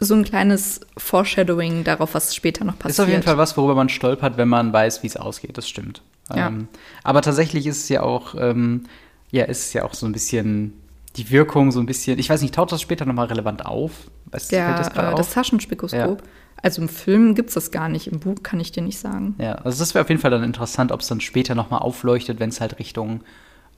[0.00, 2.92] so ein kleines Foreshadowing darauf, was später noch passiert.
[2.92, 5.56] Ist auf jeden Fall was, worüber man stolpert, wenn man weiß, wie es ausgeht.
[5.58, 6.02] Das stimmt.
[6.34, 6.48] Ja.
[6.48, 6.68] Ähm,
[7.04, 8.84] aber tatsächlich ist es ja auch, ähm,
[9.30, 10.72] ja, ist es ja auch so ein bisschen
[11.16, 12.18] die Wirkung, so ein bisschen.
[12.18, 14.10] Ich weiß nicht, taucht das später nochmal relevant auf?
[14.30, 15.34] Weißt, fällt das äh, das auf?
[15.34, 16.22] Taschenspikoskop.
[16.62, 19.34] Also im Film gibt es das gar nicht, im Buch kann ich dir nicht sagen.
[19.38, 22.38] Ja, also das wäre auf jeden Fall dann interessant, ob es dann später nochmal aufleuchtet,
[22.38, 23.22] wenn es halt Richtung,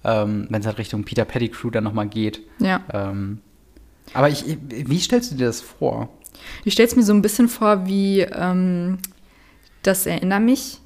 [0.02, 2.40] ähm, wenn es halt Richtung Peter Pettigrew dann nochmal geht.
[2.58, 2.80] Ja.
[2.92, 3.38] Ähm,
[4.14, 6.08] aber ich, wie stellst du dir das vor?
[6.64, 8.98] Ich stelle es mir so ein bisschen vor, wie ähm,
[9.82, 10.78] das erinnert mich.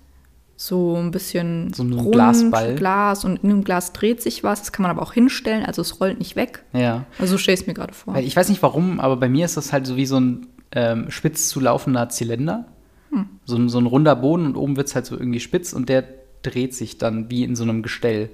[0.58, 2.76] So ein bisschen So ein rund, Glasball.
[2.76, 4.60] Glas und in dem Glas dreht sich was.
[4.60, 6.64] Das kann man aber auch hinstellen, also es rollt nicht weg.
[6.72, 7.04] Ja.
[7.18, 8.16] Also so stelle ich es mir gerade vor.
[8.16, 11.10] Ich weiß nicht warum, aber bei mir ist das halt so wie so ein ähm,
[11.10, 12.66] spitz zu laufender Zylinder.
[13.10, 13.26] Hm.
[13.44, 16.04] So, so ein runder Boden und oben wird es halt so irgendwie spitz und der
[16.42, 18.30] dreht sich dann wie in so einem Gestell.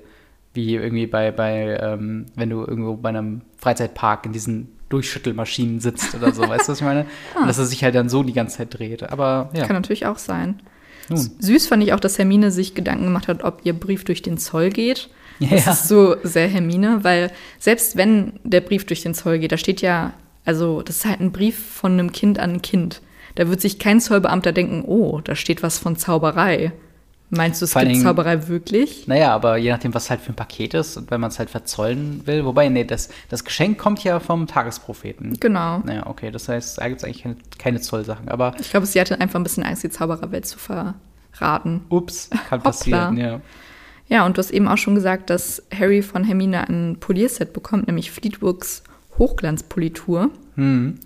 [0.55, 6.15] Wie irgendwie bei, bei ähm, wenn du irgendwo bei einem Freizeitpark in diesen Durchschüttelmaschinen sitzt
[6.15, 7.07] oder so, weißt du, was ich meine?
[7.41, 9.03] Und dass er sich halt dann so die ganze Zeit dreht.
[9.11, 10.61] Aber ja, Kann natürlich auch sein.
[11.09, 11.31] nun.
[11.39, 14.37] Süß fand ich auch, dass Hermine sich Gedanken gemacht hat, ob ihr Brief durch den
[14.39, 15.09] Zoll geht.
[15.41, 15.73] Das Ja.
[15.73, 19.81] ist so sehr Hermine, weil selbst wenn der Brief durch den Zoll geht, da steht
[19.81, 20.13] ja,
[20.45, 23.01] also das ist halt ein Brief von einem Kind an ein Kind.
[23.35, 26.73] Da wird sich kein Zollbeamter denken, oh, da steht was von Zauberei.
[27.35, 29.09] Meinst du, es gibt Zauberei wirklich?
[29.09, 31.49] Naja, aber je nachdem, was halt für ein Paket ist und wenn man es halt
[31.49, 32.45] verzollen will.
[32.45, 35.39] Wobei, nee, das, das Geschenk kommt ja vom Tagespropheten.
[35.41, 35.79] Genau.
[35.79, 38.29] Naja, okay, das heißt, da gibt es eigentlich keine, keine Zollsachen.
[38.29, 41.81] Aber Ich glaube, sie hatte einfach ein bisschen Angst, die Zaubererwelt zu verraten.
[41.89, 43.41] ups, kann passieren, ja.
[44.09, 47.87] Ja, und du hast eben auch schon gesagt, dass Harry von Hermine ein Polierset bekommt,
[47.87, 48.83] nämlich Fleetwoods
[49.19, 50.31] Hochglanzpolitur.
[50.57, 50.99] Hm.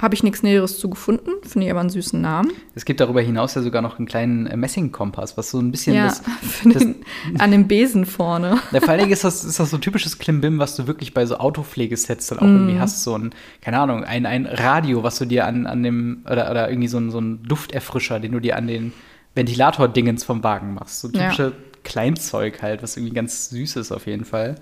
[0.00, 2.50] Habe ich nichts Näheres zu gefunden, finde ich aber einen süßen Namen.
[2.74, 5.94] Es gibt darüber hinaus ja sogar noch einen kleinen äh, Messingkompass, was so ein bisschen
[5.96, 6.22] ja, das.
[6.64, 6.96] das den,
[7.38, 8.58] an dem Besen vorne.
[8.72, 11.26] ja, vor allen Dingen ist das, ist das so typisches Klimbim, was du wirklich bei
[11.26, 12.56] so Autopflegesets dann auch Mhm.
[12.56, 13.02] irgendwie hast.
[13.02, 16.70] So ein, keine Ahnung, ein, ein Radio, was du dir an, an dem, oder, oder
[16.70, 18.92] irgendwie so ein, so ein Dufterfrischer, den du dir an den
[19.34, 21.00] Ventilator-Dingens vom Wagen machst.
[21.00, 21.24] So Ja.
[21.30, 21.52] typische
[21.84, 24.56] Kleinzeug halt, was irgendwie ganz süß ist auf jeden Fall.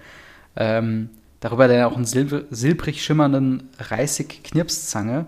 [0.56, 5.26] Ähm, darüber dann auch einen silb silbrig schimmernden Reißig-Knirpszange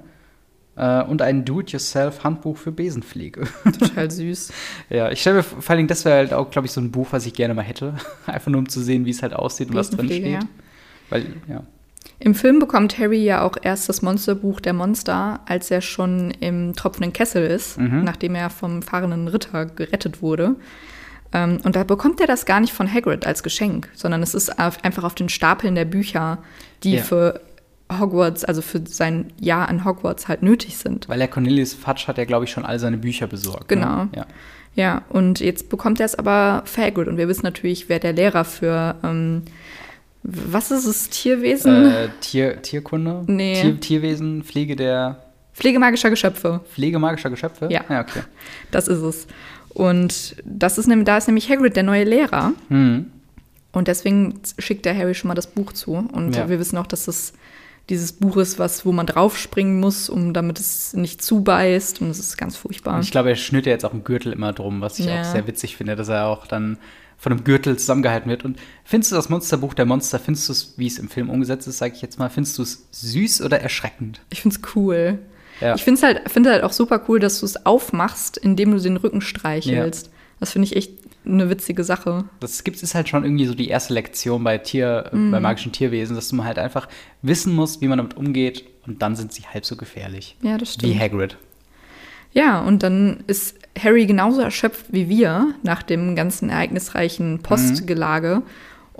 [0.76, 3.42] äh, und ein Do-it-yourself-Handbuch für Besenpflege.
[3.78, 4.52] Total süß.
[4.88, 6.90] Ja, ich stelle mir vor allen Dingen, das wäre halt auch, glaube ich, so ein
[6.90, 7.94] Buch, was ich gerne mal hätte.
[8.26, 10.26] Einfach nur um zu sehen, wie es halt aussieht und was drin steht.
[10.26, 10.40] Ja.
[11.10, 11.62] Weil, ja.
[12.18, 16.74] Im Film bekommt Harry ja auch erst das Monsterbuch der Monster, als er schon im
[16.74, 18.04] tropfenden Kessel ist, Mhm.
[18.04, 20.56] nachdem er vom fahrenden Ritter gerettet wurde.
[21.32, 24.58] Ähm, und da bekommt er das gar nicht von Hagrid als Geschenk, sondern es ist
[24.58, 26.38] auf, einfach auf den Stapeln der Bücher,
[26.82, 27.02] die Ja.
[27.02, 27.40] für
[27.98, 31.08] Hogwarts, also für sein Jahr an Hogwarts halt nötig sind.
[31.08, 33.68] Weil der Cornelius Fudge hat ja, glaube ich, schon all seine Bücher besorgt.
[33.68, 34.04] Genau.
[34.04, 34.08] Ne?
[34.16, 34.26] Ja.
[34.76, 37.08] Ja, und jetzt bekommt er es aber für Hagrid.
[37.08, 39.42] Und wir wissen natürlich, wer der Lehrer für, ähm,
[40.22, 41.90] was ist es, Tierwesen?
[41.90, 43.24] Äh, Tier, Tierkunde?
[43.26, 43.60] Nee.
[43.60, 46.60] Tier, Tierwesen, Pflege der Pflege magischer Geschöpfe.
[46.72, 47.68] Pflege magischer Geschöpfe?
[47.70, 47.82] Ja.
[47.88, 48.20] Ja, okay.
[48.70, 49.26] Das ist es.
[49.74, 52.52] Und das ist nämlich, da ist nämlich Hagrid der neue Lehrer.
[52.68, 53.06] Hm.
[53.72, 55.92] Und deswegen schickt der Harry schon mal das Buch zu.
[55.92, 56.48] Und Ja.
[56.48, 57.32] wir wissen auch, dass es
[57.88, 62.00] dieses Buch ist, was, wo man draufspringen muss, um damit es nicht zubeißt.
[62.00, 62.96] Und es ist ganz furchtbar.
[62.96, 65.20] Und ich glaube, er schnürt ja jetzt auch einen Gürtel immer drum, was ich Ja.
[65.20, 66.78] auch sehr witzig finde, dass er auch dann
[67.16, 68.44] von einem Gürtel zusammengehalten wird.
[68.44, 71.68] Und findest du das Monsterbuch der Monster, findest du es, wie es im Film umgesetzt
[71.68, 74.20] ist, sage ich jetzt mal, findest du es süß oder erschreckend?
[74.30, 75.18] Ich finde es cool.
[75.60, 75.74] Ja.
[75.74, 78.80] Ich finde es halt, finde halt auch super cool, dass du es aufmachst, indem du
[78.80, 80.10] den Rücken streichelst.
[80.38, 80.92] Das finde ich echt
[81.24, 82.24] eine witzige Sache.
[82.40, 85.72] Das gibt ist halt schon irgendwie so die erste Lektion bei Tier, äh, bei magischen
[85.72, 86.88] Tierwesen, dass man halt einfach
[87.22, 90.36] wissen muss, wie man damit umgeht und dann sind sie halb so gefährlich.
[90.42, 90.94] Ja, das stimmt.
[90.94, 91.36] Wie Hagrid.
[92.32, 98.42] Ja, und dann ist Harry genauso erschöpft wie wir nach dem ganzen ereignisreichen Postgelage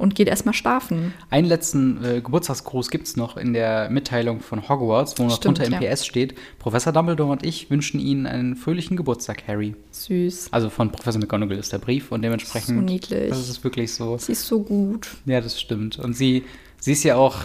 [0.01, 1.13] und geht erstmal schlafen.
[1.29, 5.65] Einen letzten äh, Geburtstagsgruß gibt es noch in der Mitteilung von Hogwarts, wo noch drunter
[5.65, 5.95] im ja.
[5.95, 9.77] PS steht: Professor Dumbledore und ich wünschen Ihnen einen fröhlichen Geburtstag, Harry.
[9.91, 10.49] Süß.
[10.53, 12.79] Also von Professor McGonagall ist der Brief und dementsprechend.
[12.79, 13.29] So niedlich.
[13.29, 14.17] Das ist wirklich so.
[14.19, 15.09] Sie ist so gut.
[15.27, 15.99] Ja, das stimmt.
[15.99, 16.45] Und sie,
[16.79, 17.37] sie ist ja auch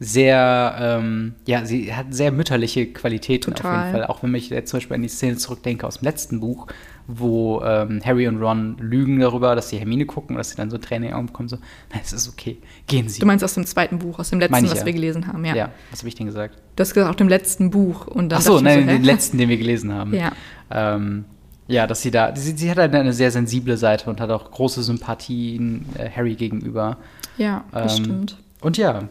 [0.00, 3.70] sehr, ähm, ja, sie hat sehr mütterliche Qualitäten Total.
[3.70, 4.06] auf jeden Fall.
[4.06, 6.66] Auch wenn ich jetzt zum Beispiel an die Szene zurückdenke aus dem letzten Buch,
[7.06, 10.70] wo ähm, Harry und Ron lügen darüber, dass sie Hermine gucken und dass sie dann
[10.70, 11.56] so Tränen in Augen bekommen, so,
[11.90, 13.20] nein, es ist okay, gehen Sie.
[13.20, 14.86] Du meinst aus dem zweiten Buch, aus dem letzten, ich, was ja.
[14.86, 15.54] wir gelesen haben, ja.
[15.54, 16.56] ja, was habe ich denn gesagt?
[16.76, 18.06] Du hast gesagt, auch dem letzten Buch.
[18.06, 18.94] Und dann Ach so, nein, hä?
[18.94, 20.14] den letzten, den wir gelesen haben.
[20.14, 20.32] Ja.
[20.70, 21.24] Ähm,
[21.68, 24.50] ja, dass sie da, sie, sie hat halt eine sehr sensible Seite und hat auch
[24.50, 26.98] große Sympathien äh, Harry gegenüber.
[27.36, 28.36] Ja, das Ähm, stimmt.
[28.60, 29.08] Und ja,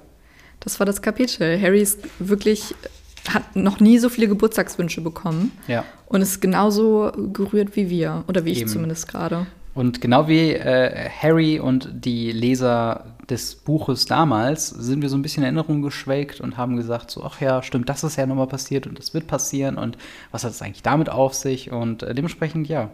[0.59, 1.59] Das war das Kapitel.
[1.61, 2.75] Harry ist wirklich,
[3.29, 5.83] hat noch nie so viele Geburtstagswünsche bekommen ja.
[6.07, 8.23] und ist genauso gerührt wie wir.
[8.27, 8.69] Oder wie ich Eben.
[8.69, 9.45] zumindest gerade.
[9.73, 15.21] Und genau wie äh, Harry und die Leser des Buches damals sind wir so ein
[15.21, 18.47] bisschen in Erinnerung geschwelgt und haben gesagt, so, ach ja, stimmt, das ist ja nochmal
[18.47, 19.97] passiert und das wird passieren und
[20.31, 21.71] was hat es eigentlich damit auf sich?
[21.71, 22.89] Und äh, dementsprechend, ja,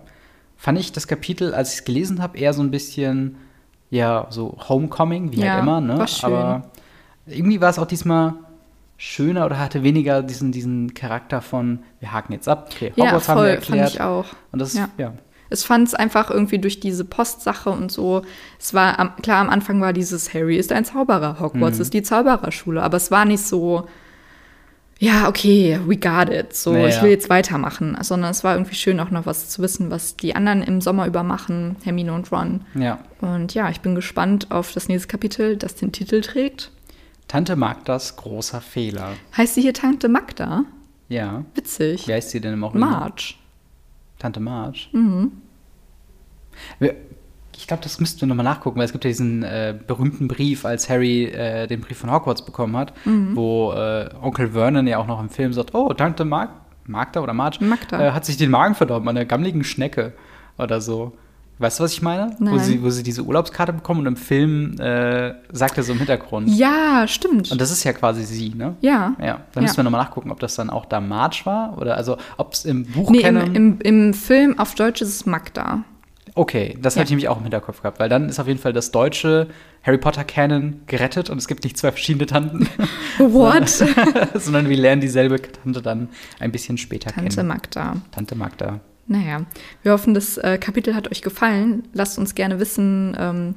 [0.55, 3.37] fand ich das Kapitel, als ich es gelesen habe, eher so ein bisschen,
[3.89, 5.97] ja, so Homecoming, wie Ja, halt immer, ne?
[5.97, 6.31] war schön.
[6.31, 6.69] Aber
[7.25, 8.35] irgendwie war es auch diesmal
[8.97, 13.29] schöner oder hatte weniger diesen, diesen Charakter von, wir haken jetzt ab, okay, Ja, Hogwarts
[13.29, 13.89] haben wir voll, fand erklärt.
[13.93, 14.25] ich auch.
[14.51, 14.89] Und das, Ja.
[14.97, 15.13] ja.
[15.49, 18.23] Es fand es einfach irgendwie durch diese Postsache und so.
[18.59, 21.81] Es war am, klar, am Anfang war dieses Harry ist ein Zauberer, Hogwarts Mhm.
[21.83, 23.87] ist die Zaubererschule, aber es war nicht so,
[24.99, 26.53] ja, okay, we got it.
[26.53, 26.87] So, Naja.
[26.87, 27.95] ich will jetzt weitermachen.
[28.01, 31.05] Sondern es war irgendwie schön, auch noch was zu wissen, was die anderen im Sommer
[31.05, 32.61] über machen, Hermine und Ron.
[32.73, 32.99] ja.
[33.21, 36.71] Und ja, ich bin gespannt auf das nächste Kapitel, das den Titel trägt.
[37.27, 39.13] Tante Magdas großer Fehler.
[39.35, 40.63] Heißt sie hier Tante Magda?
[41.09, 41.43] Ja.
[41.55, 42.07] Witzig.
[42.07, 42.89] Wie heißt sie denn im Original?
[42.89, 43.33] Marge.
[44.19, 44.87] Tante Marge.
[44.93, 45.31] Mhm.
[47.55, 50.63] Ich glaube, das müssten wir nochmal nachgucken, weil es gibt ja diesen äh, berühmten Brief,
[50.65, 53.35] als Harry äh, den Brief von Hogwarts bekommen hat, Mhm.
[53.35, 56.49] wo äh, Onkel Vernon ja auch noch im Film sagt, oh, Tante Mag
[56.85, 57.99] Magda oder Marge Magda.
[58.01, 60.13] Äh, hat sich den Magen verdorben an einer gammeligen Schnecke
[60.57, 61.17] oder so.
[61.59, 62.35] Weißt du, was ich meine?
[62.37, 62.59] Wo Nein.
[62.59, 66.49] sie, wo sie diese Urlaubskarte bekommen und im Film äh, sagt er so im Hintergrund.
[66.49, 67.51] Ja, stimmt.
[67.51, 68.75] Und das ist ja quasi sie, ne?
[68.81, 69.15] ja.
[69.19, 72.17] Ja, dann müssen wir nochmal nachgucken, ob das dann auch da Marge war oder also
[72.37, 75.83] ob es im Buch Nee, im, im, im Film auf Deutsch ist es Magda.
[76.35, 76.99] Okay, das Ja.
[76.99, 79.47] hatte ich nämlich auch im Hinterkopf gehabt, weil dann ist auf jeden Fall das deutsche
[79.81, 82.69] Harry Potter Canon gerettet und es gibt nicht zwei verschiedene Tanten,
[83.17, 83.67] What?
[84.35, 87.47] sondern wir lernen dieselbe Tante dann ein bisschen später Tante kennen.
[87.47, 87.95] Magda.
[88.11, 88.79] Tante Magda.
[89.07, 89.45] Naja,
[89.83, 91.83] wir hoffen, das äh, Kapitel hat euch gefallen.
[91.93, 93.55] Lasst uns gerne wissen, ähm,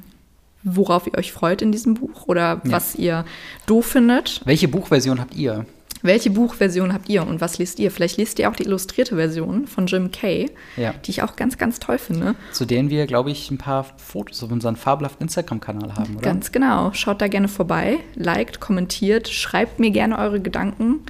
[0.63, 2.73] worauf ihr euch freut in diesem Buch oder Ja.
[2.73, 3.25] was ihr
[3.67, 4.43] doof findet.
[4.45, 5.67] Welche Buchversion habt ihr?
[6.03, 7.91] Welche Buchversion habt ihr und was liest ihr?
[7.91, 10.95] Vielleicht liest ihr auch die illustrierte Version von Jim Kay, Ja.
[11.05, 12.37] die ich auch ganz, ganz toll finde.
[12.53, 16.23] Zu denen wir, glaube ich, ein paar Fotos auf unserem fabelhaften Instagram-Kanal haben, oder?
[16.23, 16.93] Ganz genau.
[16.95, 21.01] Schaut da gerne vorbei, liked, kommentiert, schreibt mir gerne eure Gedanken.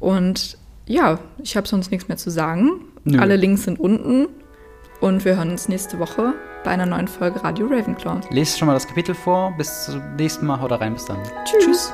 [0.00, 2.82] Und ja, ich habe sonst nichts mehr zu sagen.
[3.04, 3.18] Nö.
[3.18, 4.28] Alle Links sind unten.
[5.00, 6.32] Und wir hören uns nächste Woche
[6.64, 8.20] bei einer neuen Folge Radio Ravenclaw.
[8.30, 9.54] Lest schon mal das Kapitel vor.
[9.58, 10.60] Bis zum nächsten Mal.
[10.60, 10.94] Haut rein.
[10.94, 11.18] Bis dann.
[11.44, 11.92] Tschüss.